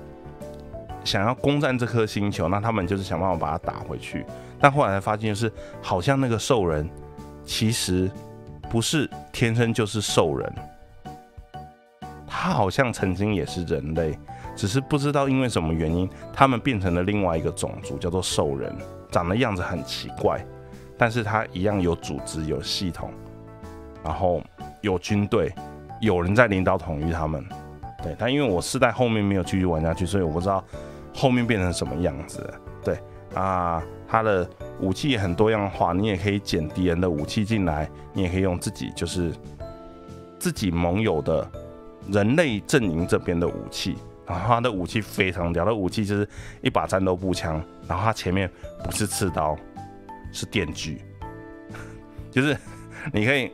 [1.02, 4.24] 想要攻占这颗星球，那他们就是想办法把它打回去。
[4.60, 6.88] 但后来才发现，是好像那个兽人
[7.42, 8.08] 其实
[8.70, 10.52] 不是天生就是兽人，
[12.26, 14.16] 他好像曾经也是人类，
[14.54, 18.72] 只是不知道因为什么原因，他们变成了另外一个种族，叫做兽人。
[19.10, 20.42] 长得样子很奇怪，
[21.02, 23.10] 但是它一样有组织、有系统，
[24.04, 24.40] 然后
[24.82, 25.52] 有军队，
[26.00, 27.44] 有人在领导统御他们。
[28.00, 30.64] 对，但因为我世代后面没有继续玩下去，所以我不知道
[31.12, 32.48] 后面变成什么样子。
[32.84, 32.96] 对
[33.34, 34.48] 啊，它的
[34.78, 39.32] 武器也很多样化，你也可以捡敌人的武器进来，你也可以用自己就是
[40.38, 41.50] 自己盟友的
[42.12, 43.96] 人类阵营这边的武器。
[44.24, 46.28] 然后他的武器非常屌，的武器就是
[46.62, 48.48] 一把战斗步枪，然后他前面
[48.84, 49.58] 不是刺刀，
[50.32, 51.00] 是电锯，
[52.32, 52.56] 就是
[53.12, 53.50] 你可以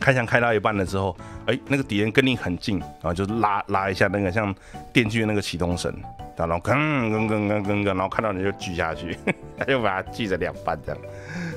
[0.00, 4.54] 开枪开到一半了之后，哎，那个敌人跟你很近，然后就拉拉一下那个像
[4.92, 5.94] 电锯那个启动绳，
[6.36, 9.16] 然后吭吭吭吭吭吭，然后看到你就锯下去，
[9.56, 11.00] 他就把它锯成两半这样，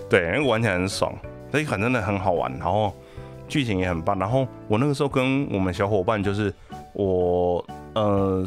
[0.09, 1.13] 对，那个玩起来很爽，
[1.51, 2.93] 所以很真的很好玩，然后
[3.47, 6.53] 剧情也很棒，然后我那个时候跟我们小伙伴就是
[6.93, 7.65] 我。
[7.95, 8.45] 呃，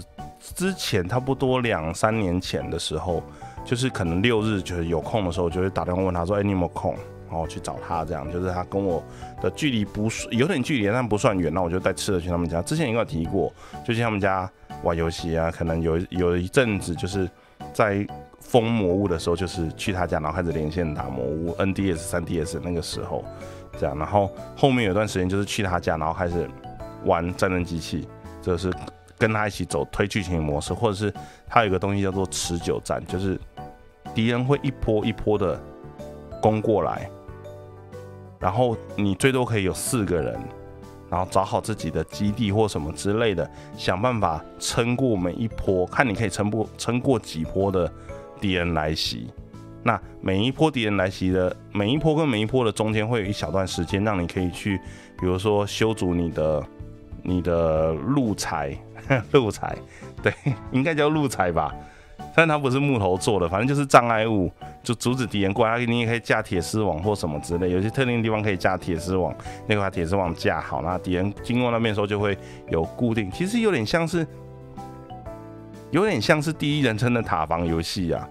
[0.54, 3.22] 之前差不多两三年前的时候，
[3.68, 6.96] 就是可能六日就是有空的时候，就会打电话问他说：“哎，你有没有空？”
[7.28, 9.04] 然后去找他，这样就是他跟我
[9.42, 11.52] 的距离不算有点距离，但不算远。
[11.52, 12.62] 那我就带吃的去他们家。
[12.62, 13.52] 之前应该有提过，
[13.86, 14.50] 就去他们家
[14.82, 15.50] 玩游戏啊。
[15.50, 17.28] 可能有有一阵子就是
[17.74, 18.06] 在
[18.40, 23.22] 封魔物的时候，就是去他家，然后开始连线打魔物，NDS、三 DS 那个时候
[23.78, 23.94] 这样。
[23.98, 26.48] 然后后面有段时间就是去他家，然后开始
[27.04, 28.08] 玩战争机器，
[28.40, 28.72] 这是。
[29.18, 31.12] 跟他一起走推剧情模式，或者是
[31.48, 33.38] 他有一个东西叫做持久战，就是
[34.14, 35.60] 敌人会一波一波的
[36.40, 37.10] 攻过来，
[38.38, 40.38] 然后你最多可以有四个人，
[41.10, 47.92] 然后找好自己的基地或什么之类的，想办法撑过每一波，看你可以撑不撑过几波的
[48.40, 49.28] 敌人来袭。
[49.82, 54.78] 那每一波敌人来袭的每一波跟每一波的中间会有一小段时间，让你可以去，
[55.18, 56.64] 比如说修筑你的
[57.22, 58.76] 你的路材。
[59.32, 59.76] 路材，
[60.22, 60.32] 对，
[60.72, 61.74] 应该叫路材吧，
[62.34, 64.50] 但它不是木头做的，反正就是障碍物，
[64.82, 65.84] 就阻止敌人过来。
[65.84, 69.34] 你也可以架铁丝网或什么之类，有些特定地方可以架铁丝网，
[69.66, 72.36] 那个把铁丝网架好，那敌人经过那边的时候就会
[72.68, 73.30] 有固定。
[73.30, 74.26] 其实有点像是，
[75.90, 78.28] 有点像是第一人称的塔防游戏啊。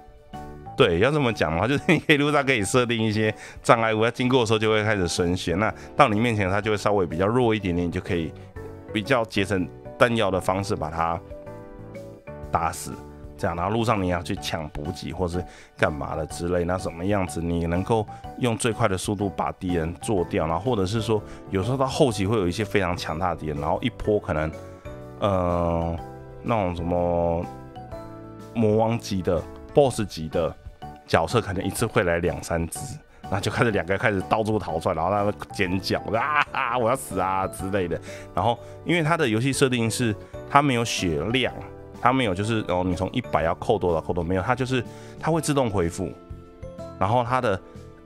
[0.78, 8.32] 对，要这么讲的话，就是你可以路上可以设定一些障碍物，它经过的时候就会开始升血，那到你面前它就会稍微比较弱一点点，你就可以
[8.94, 9.68] 比较节省。
[9.98, 11.20] 弹药的方式把它
[12.52, 12.94] 打死，
[13.38, 15.44] 这样，然后路上你要去抢补给或是
[15.78, 18.06] 干嘛的之类，那什么样子你能够
[18.40, 24.52] 用最快的速度把敌人做掉，然后或者是说有时候到后期会有一些非常强大的敌人，然后一波可能，
[25.20, 25.96] 呃，
[26.44, 27.46] 那种什么
[28.54, 29.42] 魔王级的
[29.74, 30.56] BOSS 级的
[31.06, 32.80] 角色，可能一次会来两三只。
[33.30, 36.00] 然后就开始两个开始到处逃窜，然后他们尖叫
[36.52, 38.00] 啊，我要死啊之类的。
[38.34, 40.16] 然后因为它的游戏设定是
[40.50, 41.54] 它没有血量，
[42.02, 44.84] 它没有就是哦你从一百要扣多少扣多没有，它就是
[45.20, 46.12] 它会自动回复。
[46.98, 47.62] 然后它的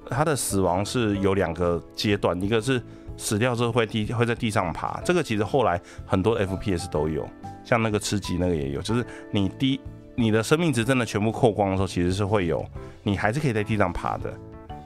[0.10, 2.82] 它的死亡是有两个阶段，一个是
[3.16, 7.26] 死掉之后会地会在地上爬，这个其实后来很多 FPS 都有，
[7.64, 9.80] 像那个吃鸡那个也有，就是你第
[10.16, 12.66] 你的生命值真的全部扣光的时候，其实是会有
[13.04, 14.34] 你还是可以在地上爬的。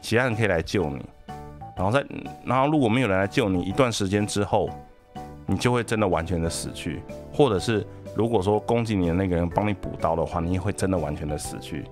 [0.06, 1.04] 其他人可以来救你，
[1.76, 2.06] 然后在，
[2.44, 4.70] 然后如果没有人来救你，一段时间之后，
[5.48, 7.02] 你就会真的完全的死去，
[7.34, 7.84] 或者是
[8.16, 11.86] 如果说攻击你的那个人帮你补刀的话，你也会真的完全的死去。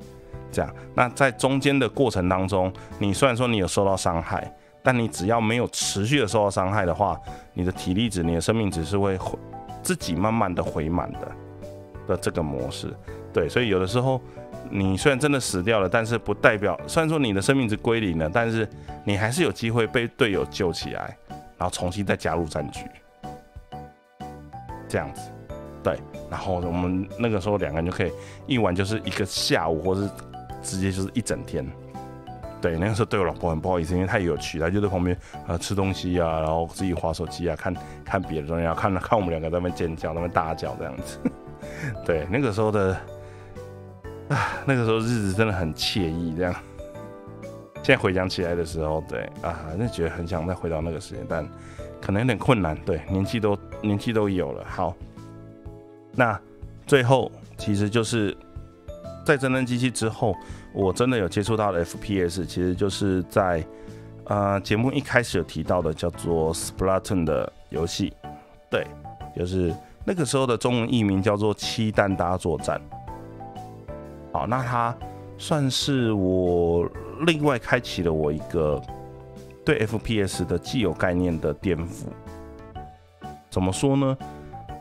[0.52, 4.48] 这样，那在中间的过程当中，你虽然说你有受到伤害，
[4.84, 7.20] 但你只要没有持续的受到伤害的话，
[7.56, 9.40] 你的体力值、你的生命值是会回
[9.82, 11.32] 自己慢慢的回满的
[12.10, 12.96] 的这个模式。
[13.34, 14.22] 对，所以有的时候。
[14.70, 18.68] 你虽然真的死掉了，但是不代表，虽然说你的生命值归零了，但是
[19.04, 21.16] 你还是有机会被队友救起来，
[21.58, 22.86] 然后重新再加入战局，
[24.88, 25.30] 这样子，
[25.84, 26.00] 对，
[26.30, 28.12] 然后我们那个时候两个人就可以
[28.48, 30.10] 一玩就是一个下午，或是
[30.62, 31.64] 直接就是一整天，
[32.60, 41.20] 对，那个时候对我老婆很不好意思，因为太有趣，她就在旁边啊吃东西啊，然后自己划手机啊，看看别的东西，然后看看我们两个在那边尖叫，在那边大叫这样子，
[42.06, 42.98] 对，那个时候的。
[44.34, 46.54] 啊， 那个时候日子真的很惬意，这样。
[47.84, 51.48] 现在回想起来的时候，对啊，那觉得很想再回到那个时间，但
[52.02, 52.76] 可能有点困难。
[52.86, 54.66] 对，年纪都年纪都有了。
[54.66, 54.96] 好，
[56.14, 56.40] 那
[56.88, 58.36] 最后其实就是
[59.26, 60.34] 在真人机器之后，
[60.74, 63.62] 我真的有接触到的 FPS，其实就是在
[64.26, 68.14] 呃节目一开始有提到的叫做 Splatoon 的游戏。
[68.72, 68.88] 对，
[69.38, 69.74] 就是
[70.06, 72.80] 那个时候的中文译名叫做《七蛋大作战》。
[74.34, 74.94] 好，那它
[75.38, 76.90] 算是我
[77.26, 78.82] 另外开启了我一个
[79.64, 82.08] 对 FPS 的既有概念的颠覆。
[83.50, 84.18] 怎么说呢？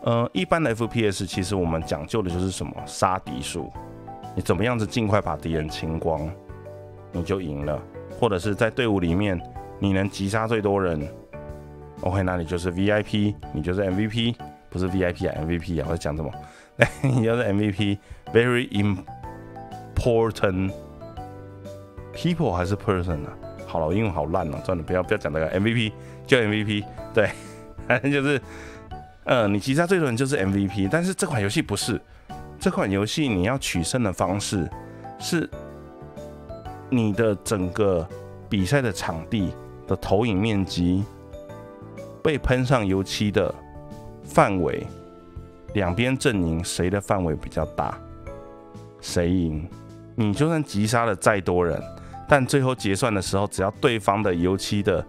[0.05, 3.71] 呃，一般的 FPS 其实我们讲究的就是什么杀敌数，
[4.35, 6.29] 你怎么样子尽快把敌人清光，
[7.13, 7.81] 你就赢了。
[8.19, 9.41] 或者是在队伍里面，
[9.79, 11.07] 你能击杀最多人
[12.01, 14.35] ，OK，那你就是 VIP，你就是 MVP，
[14.71, 16.31] 不是 VIP 啊，MVP 啊，我在讲什么？
[17.03, 18.99] 你就是 MVP，very Imp
[19.95, 20.71] Porton
[22.15, 23.33] people 还是 person 啊？
[23.67, 25.93] 好了，我英文好烂哦，算了，不要不要讲这个 MVP，
[26.27, 26.85] 就 MVP，
[27.15, 27.31] 对，
[27.87, 28.41] 反 正就是，
[29.25, 32.01] 呃，你击杀最多人就是 MVP，但是这款游戏不是，
[32.61, 34.69] 这款游戏你要取胜的方式
[35.19, 35.49] 是。
[36.95, 38.07] 你的整个
[38.51, 39.51] 比赛的场地
[39.87, 41.03] 的投影面积
[42.23, 43.55] 被喷上油漆的
[44.23, 44.87] 范围，
[45.73, 47.99] 两边阵营谁的范围比较大，
[49.01, 49.67] 谁赢。
[50.15, 51.81] 你就算击杀了再多人，
[52.29, 55.05] 但最后结算的时候，只要对方的油漆的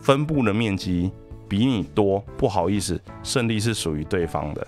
[0.00, 1.10] 分布的面积
[1.48, 4.66] 比你多，不好意思，胜利是属于对方的。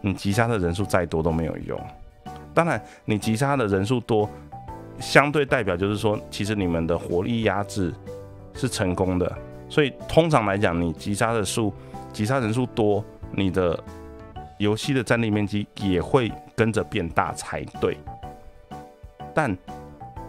[0.00, 1.80] 你击杀的人数再多都没有用。
[2.54, 4.28] 当然，你击杀的人数多。
[4.98, 7.92] 相对代表就是说，其实你们的火力压制
[8.54, 9.30] 是成功的，
[9.68, 11.70] 所以通常来讲，你击杀的数、
[12.14, 13.78] 击杀人数多，你的
[14.56, 17.98] 游戏的战力面积也会跟着变大才对。
[19.36, 19.54] 但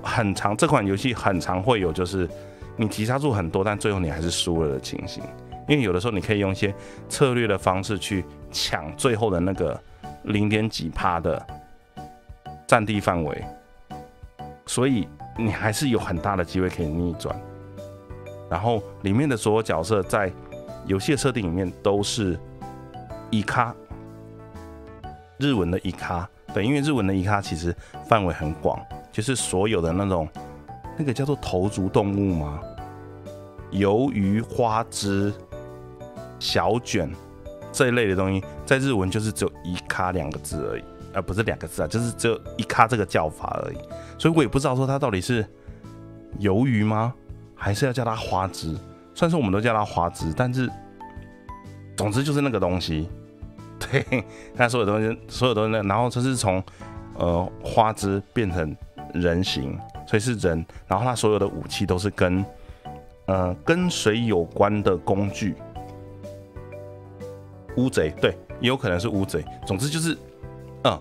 [0.04, 2.30] 很长这款游戏很常会有就是
[2.76, 5.24] 你击杀数很多，但最后你还是输了的情形，
[5.66, 6.76] 因为有的时候你可以用一些
[7.08, 9.82] 策略的方式去抢最后的那个
[10.24, 11.48] 零点几趴的
[12.68, 13.42] 占地范围。
[14.66, 17.34] 所以你还是有很大的机会可以逆转，
[18.50, 20.30] 然后里面的所有角色在
[20.86, 22.38] 游戏设定里面都是
[23.30, 23.74] 一卡，
[25.38, 26.30] 日文的一卡，
[26.64, 27.76] 因为日文的一卡其实
[28.08, 28.80] 范围很广，
[29.12, 30.28] 就是所有的那种
[30.98, 32.60] 那个叫做头足动物吗？
[33.72, 35.34] 鱿鱼、花枝、
[36.40, 37.10] 小卷
[37.72, 40.84] 这一类的东西，在日文就是只有一卡两个字而已。
[41.14, 43.78] 而不是两个字啊，就是只有一卡这个叫法而已，
[44.20, 45.44] 所以我也不知道说它到底是
[46.40, 47.12] 鱿鱼吗，
[47.56, 48.78] 还是要叫它花枝？
[49.16, 50.70] 虽然说我们都叫它花枝，但是
[51.96, 53.10] 总之就是那个东西。
[53.92, 54.24] 对，
[54.56, 56.64] 那所有东西，所有东西，然后这是从
[57.16, 58.76] 呃花枝变成
[59.14, 62.46] 人形，所以是人，然后他所有的武器都是跟
[63.26, 65.56] 呃跟水有关的工具。
[67.76, 69.44] 乌贼，对，也有可能是乌贼。
[69.66, 70.18] 总之就是。
[70.84, 70.98] 嗯，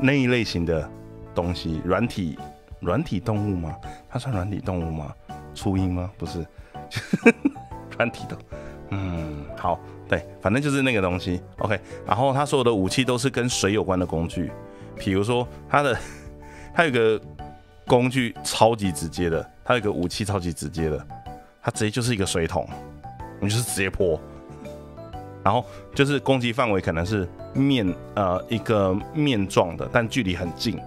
[0.00, 0.88] 那一类型的
[1.34, 2.38] 东西，软体
[2.80, 3.76] 软体动物吗？
[4.08, 5.12] 它算软体动物吗？
[5.54, 6.10] 初音吗？
[6.16, 6.46] 不是，
[7.98, 8.38] 软体的。
[8.90, 9.78] 嗯，好，
[10.08, 11.40] 对，反正就是那个东西。
[11.58, 14.50] OK，然后它所有的武器都是跟水有关的工具，
[14.96, 15.98] 比如说它的，
[16.74, 17.20] 它有个
[17.86, 21.06] 工具超级直接的，它有个武器超级直接的，
[21.62, 22.66] 它直接就是一个水桶，
[23.40, 24.18] 你就是直接泼。
[25.44, 25.64] 然后
[25.94, 30.78] 就是攻击范围可能是面呃一个面状的，但距离很近，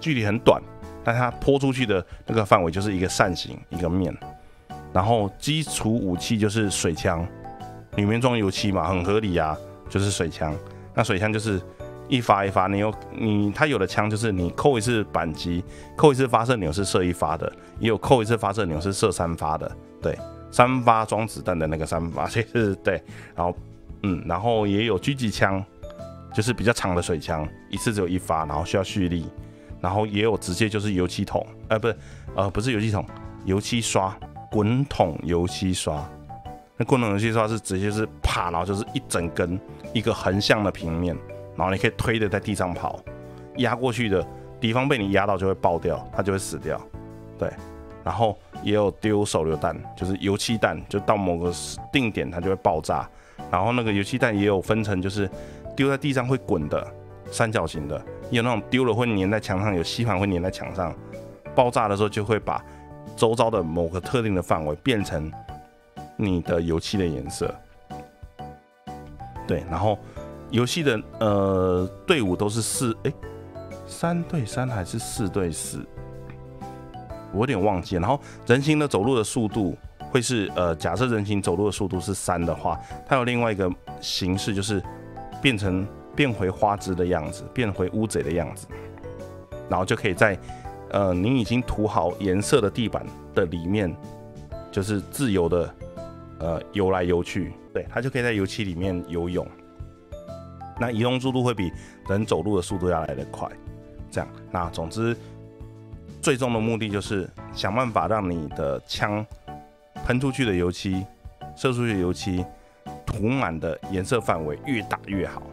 [0.00, 0.62] 距离很短，
[1.04, 4.16] 但它泼出去的那个范围就是一个扇形一个面。
[4.92, 7.26] 然后基础武器就是水枪，
[7.96, 9.56] 里面装油漆嘛，很合理啊，
[9.88, 10.54] 就是水枪。
[10.94, 11.60] 那水枪就是
[12.08, 15.64] 一发一发，你有你它有的枪就是你扣一次扳机，
[15.96, 19.70] 扣一次发射钮是射一发的，也有扣一次发射钮是射三发的，
[20.00, 20.18] 对，
[20.50, 23.02] 三发装子弹的那个三发，其实对，
[23.34, 23.56] 然后。
[24.04, 25.64] 嗯，然后也有狙击枪，
[26.34, 29.24] 就是比较长的水枪，一次只有一发，然后需要蓄力。
[29.80, 31.96] 然后也有直接就是油漆桶，呃，不是，
[32.34, 33.06] 呃，不是油漆桶，
[33.44, 34.12] 油漆刷，
[34.52, 36.06] 滚筒油漆刷。
[36.76, 39.58] 那滚筒油漆刷是直接是啪，然后就是一整根
[39.94, 41.16] 一个横向的平面，
[41.56, 43.00] 然后你可以推的在地上跑，
[43.56, 44.24] 压过去的
[44.60, 46.78] 敌方被你压到就会爆掉，它就会死掉。
[47.38, 47.50] 对，
[48.04, 51.50] 然后也有丢手榴弹，就是油漆弹，就到某个
[51.90, 53.08] 定点它就会爆炸。
[53.50, 55.28] 然后那个油漆弹也有分成，就是
[55.74, 56.86] 丢在地上会滚的
[57.30, 57.96] 三角形的，
[58.30, 60.94] 也有那种丢了会粘在墙上，有吸盘会粘在墙上，
[61.54, 62.62] 爆炸的时候就会把
[63.16, 65.30] 周遭的某个特定的范围变成
[66.16, 67.54] 你的油漆的颜色。
[69.46, 69.98] 对，然后
[70.50, 73.12] 游戏的呃队伍都是四哎
[73.86, 75.84] 三对三还是四对四，
[77.32, 77.96] 我有点忘记。
[77.96, 79.76] 然后人形的走路的速度。
[80.10, 84.82] 会是呃，假设人形走路的速度是三的话，它有另外一个形式，就是
[85.40, 88.66] 变成变回花枝的样子，变回乌贼的样子，
[89.70, 90.38] 然后就可以在
[90.92, 93.94] 呃你已经涂好颜色的地板的里面，
[94.70, 95.74] 就是自由的
[96.38, 99.46] 呃游来游去，对，它就可以在油漆里面游泳。
[100.78, 101.70] 那移动速度会比
[102.08, 103.48] 人走路的速度要来得快，
[104.10, 104.28] 这样。
[104.50, 105.16] 那总之，
[106.20, 109.24] 最终的目的就是想办法让你的枪。
[110.04, 111.06] 喷出去的油漆，
[111.54, 112.44] 射出去的油漆，
[113.06, 115.44] 涂满的颜色范围越大越好。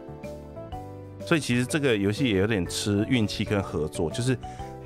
[1.23, 4.35] 所以其实这个游戏也有点吃运气跟合作，就是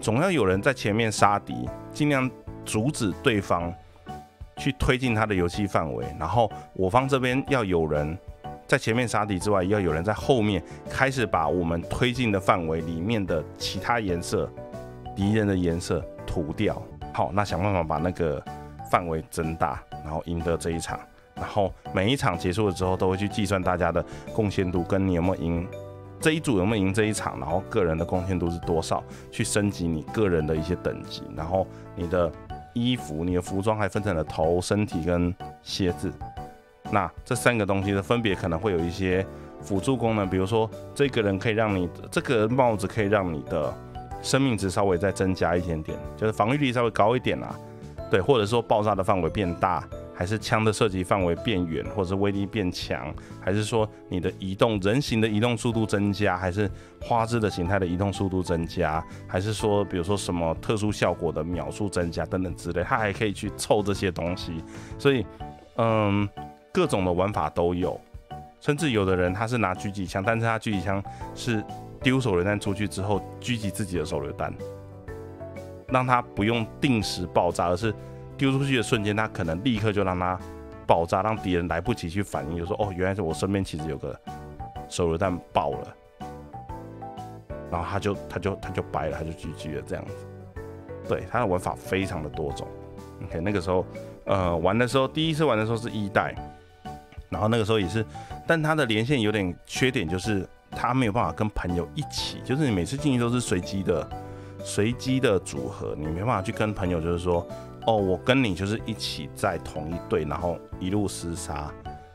[0.03, 1.55] 总要有人在前面杀敌，
[1.93, 2.29] 尽量
[2.65, 3.73] 阻止对方
[4.57, 8.17] 去推进他的游戏范围，然后我方这边要有人
[8.67, 14.51] 在前面杀敌之外，要有人在后面开始把我们推进的范围里面的其他颜色
[15.15, 16.81] 敌人的颜色涂掉。
[17.13, 18.43] 好，那想办法把那个
[18.91, 20.99] 范围增大，然后赢得这一场。
[21.33, 25.65] 然后每一场结束了之后，都会去计算大家的贡献度，跟你有没有赢
[26.23, 31.21] 这一组有没有赢这一场，然后个人的贡献度是多少，去升级你个人的一些等级。
[31.35, 31.67] 然后
[31.97, 32.31] 你的
[32.71, 36.09] 衣服、你的服装还分成了头、身体跟鞋子。
[36.91, 39.25] 那这三个东西的分别可能会有一些
[39.59, 43.73] 辅助功能，比如说这个人可以让你这个帽子可以让你的
[44.21, 47.53] 生命值稍微再增加一点点，就是防御力稍微高一点啦。
[48.09, 49.83] 对，或者说爆炸的范围变大。
[50.15, 56.69] 还是枪的射击范围变远，或者威力变强，还是说你的移动人形的移动速度增加，还是
[57.01, 64.63] 花枝的形态的移动速度增加，还是说比如说什么特殊效果的秒数增加等等之类，它还可以去凑这些东西。
[64.99, 65.25] 所以，
[65.77, 66.29] 嗯，
[66.71, 67.99] 各种的玩法都有，
[68.59, 71.03] 甚至有的人他是拿狙击枪，但是他狙击枪
[71.33, 71.63] 是
[72.01, 74.53] 丢手榴弹出去之后狙击自己的手榴弹，
[75.87, 77.93] 让他不用定时爆炸，而是。
[78.43, 80.37] 丢出去的瞬间，他可能立刻就让它
[80.85, 84.13] 爆炸，让敌人来不及去反应，就说：“哦，原来是我身边其实有个
[84.89, 85.95] 手榴弹爆了。”
[87.71, 90.13] 然后他就他就他就掰了，他就 GG 了这样子。
[91.07, 92.67] 对，他的玩法非常的多种。
[93.23, 93.85] OK，那个时候
[94.25, 96.35] 呃玩的时候，第一次玩的时候是一代，
[97.29, 98.05] 然后那个时候也是，
[98.45, 104.05] 但他的连线有点缺点，就是他没有办法跟朋友一起，就是你每次进去都是随机的
[104.59, 107.47] 随机的组合，你没办法去跟朋友就是说。
[107.85, 111.69] 哦，我跟你就是一起在同一队，然后一路厮杀。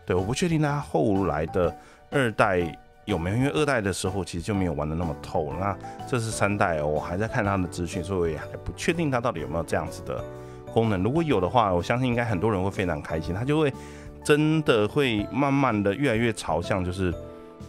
[0.06, 1.76] 对，我不确定他后来的
[2.10, 2.58] 二代
[3.04, 5.52] 有没有，因为二代的时候其实就没有玩的那么透。
[5.60, 5.76] 那
[6.08, 10.24] 这是三代，我还在看他的资讯，所以也还不确定他到底有没有这样子的
[10.72, 11.02] 功能。
[11.02, 13.70] 如果有的话，我相信应该很多人会非常开心，他就会
[14.24, 17.12] 真的会慢慢的越来越朝向就是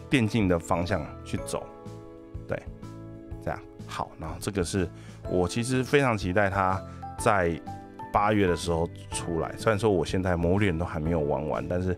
[0.08, 1.62] 电竞的方向去走。
[2.48, 2.58] 对，
[3.44, 4.10] 这样好。
[4.18, 4.88] 然后这个是
[5.28, 6.82] 我其实非常期待他
[7.18, 7.60] 在。
[8.12, 11.96] 八月的时候出来，虽然说我现在魔脸都还没有玩完，但是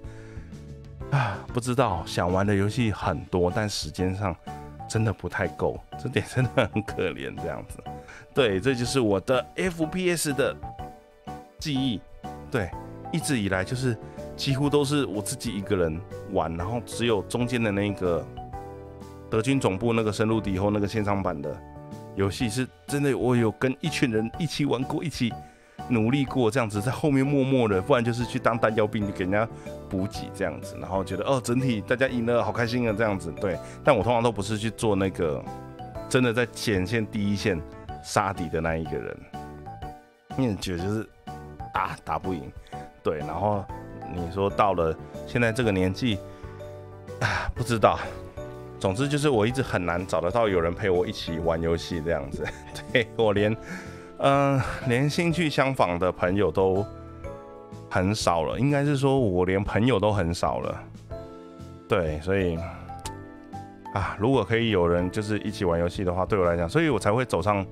[1.11, 4.35] 啊，不知道想玩的游戏很多，但时间上
[4.89, 7.35] 真的不太够，这点真的很可怜。
[7.37, 7.79] 这样子，
[8.35, 10.57] 对，这就是我的 FPS 的
[11.59, 12.01] 记忆。
[12.51, 12.71] 对，
[13.13, 13.97] 一直以来就是
[14.37, 16.01] 几乎都是我自己一个人
[16.33, 18.27] 玩，然后只有中间的那个
[19.31, 21.55] 德军总部那个深入敌后那个线上版的
[22.15, 25.33] 游戏，是真的我有跟一群人一起玩过，一起。
[25.89, 29.47] 努力过这样子，在后面默默的，不然就是去当弹药兵，给人家
[29.89, 33.33] 补给这样子，然后觉得哦，整体大家赢了，好开心啊这样子。
[33.41, 35.43] 对，但我通常都不是去做那个
[36.09, 37.61] 真的在前线第一线
[38.03, 39.17] 杀敌的那一个人，
[40.39, 41.07] 因为觉得就是
[41.75, 42.51] 打打不赢。
[43.03, 43.65] 对，然后
[44.15, 46.19] 你说到了现在这个年纪
[47.21, 47.99] 啊，不知道，
[48.79, 52.47] 总之就是我一直很难找得到有人陪我一起玩游戏这样子。
[52.93, 53.55] 对我连。
[54.23, 56.87] 嗯，连兴趣相仿的朋友都
[57.91, 60.81] 很少了，应该是说我连朋友都很少了。
[61.89, 62.57] 对，所以
[63.93, 67.67] 啊，如果可以有人就是一起玩游戏的话，对我来讲，所以我才会走上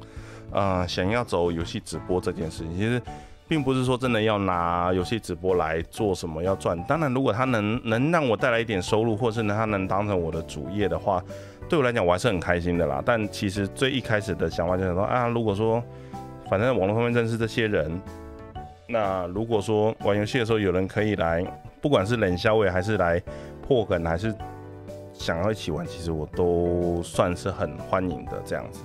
[0.50, 2.76] 呃想要走游戏直播这件事情。
[2.76, 3.00] 其实
[3.46, 11.22] 并不是说真的要拿游戏直播来做什么要赚，当然如果他能能让我带来一点收入，或是呢他能当成我的主业的话，
[11.68, 13.00] 对我来讲我还是很开心的啦。
[13.06, 15.80] 但其实最一开始的想法就是说啊，如果说
[16.50, 18.02] 反正网络方面认识这些人，
[18.88, 21.44] 那如果说玩游戏的时候有人可以来，
[21.80, 23.22] 不管是冷消位还是来
[23.62, 24.34] 破梗，还是
[25.14, 28.80] 想要一起玩，其实我都算是很欢迎的这样子。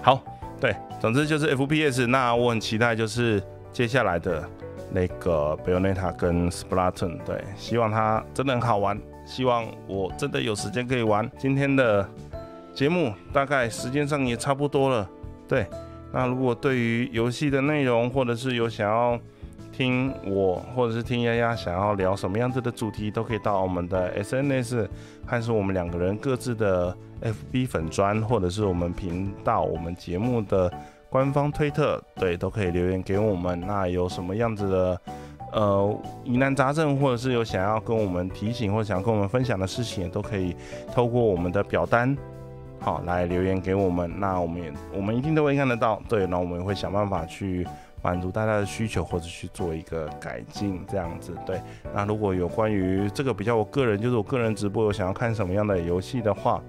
[0.00, 0.22] 好，
[0.60, 3.42] 对，总之就是 FPS，那我很期待就是
[3.72, 4.48] 接下来的
[4.92, 8.96] 那个 Bayonetta 跟 Splatoon，对，希望它真的很好玩，
[9.26, 11.28] 希望我真的有时间可以玩。
[11.36, 12.08] 今天的
[12.72, 15.10] 节目大概时间上也差不多了，
[15.48, 15.66] 对。
[16.12, 19.18] 那如果对于游戏的内容，或者是有想要
[19.72, 24.88] 听我，或者是听丫丫想要聊什么样子的主题，都可以到我们的 SNS，
[25.24, 30.70] 还是我们两个人各自的 FB 粉砖，或者是我们频道、我们节目的
[31.08, 33.58] 官方推特，对，都可以留言给我们。
[33.60, 35.00] 那有什么样子的
[35.52, 40.54] 呃疑难杂症，或者是有想要跟我们提醒，或者想要跟我们分享的事情，都可以
[40.92, 42.16] 透过我们的表单。
[42.80, 47.66] 好，来留言给我们，那我们也我们一定都会看得到，对，那我们也会想办法去
[48.02, 51.60] 满足大家的需求，或者去做一个改进，这样子，对。
[51.94, 56.62] 那如果有关于这个比较我个人，就是我个人直播有想要看什么样的游戏的话，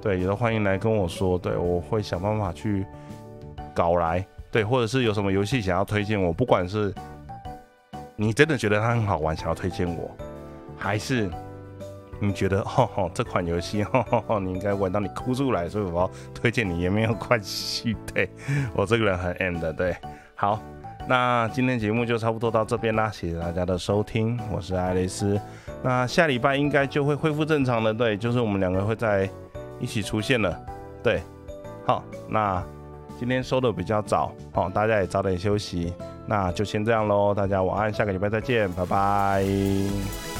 [0.00, 2.86] 对，也都欢迎来跟我说，对我会想办法去
[3.74, 6.94] 搞来，对，或者是有什么游戏想要推荐我，不管是
[8.14, 10.08] 你真的觉得它很好玩，想要推荐我，
[10.78, 11.28] 还是
[12.20, 18.28] 你觉得吼吼这款游戏吼吼你应该玩到你哭出来，所以我要推荐你也没有关系，对
[18.74, 19.96] 我这个人很 end 的，对，
[20.34, 20.60] 好。
[21.08, 25.40] 那今天节目就差不多到这边啦，谢谢大家的收听，我是爱丽丝。
[25.80, 29.30] 那下礼拜应该就会恢复正常的，对，就是我们两个会在
[29.78, 30.60] 一起出现了，
[31.04, 31.22] 对。
[31.86, 32.60] 好，那
[33.20, 35.94] 今天收的比较早，好，大家也早点休息，
[36.26, 40.35] 那就先这样喽，大家晚安，下个礼拜再见，拜拜。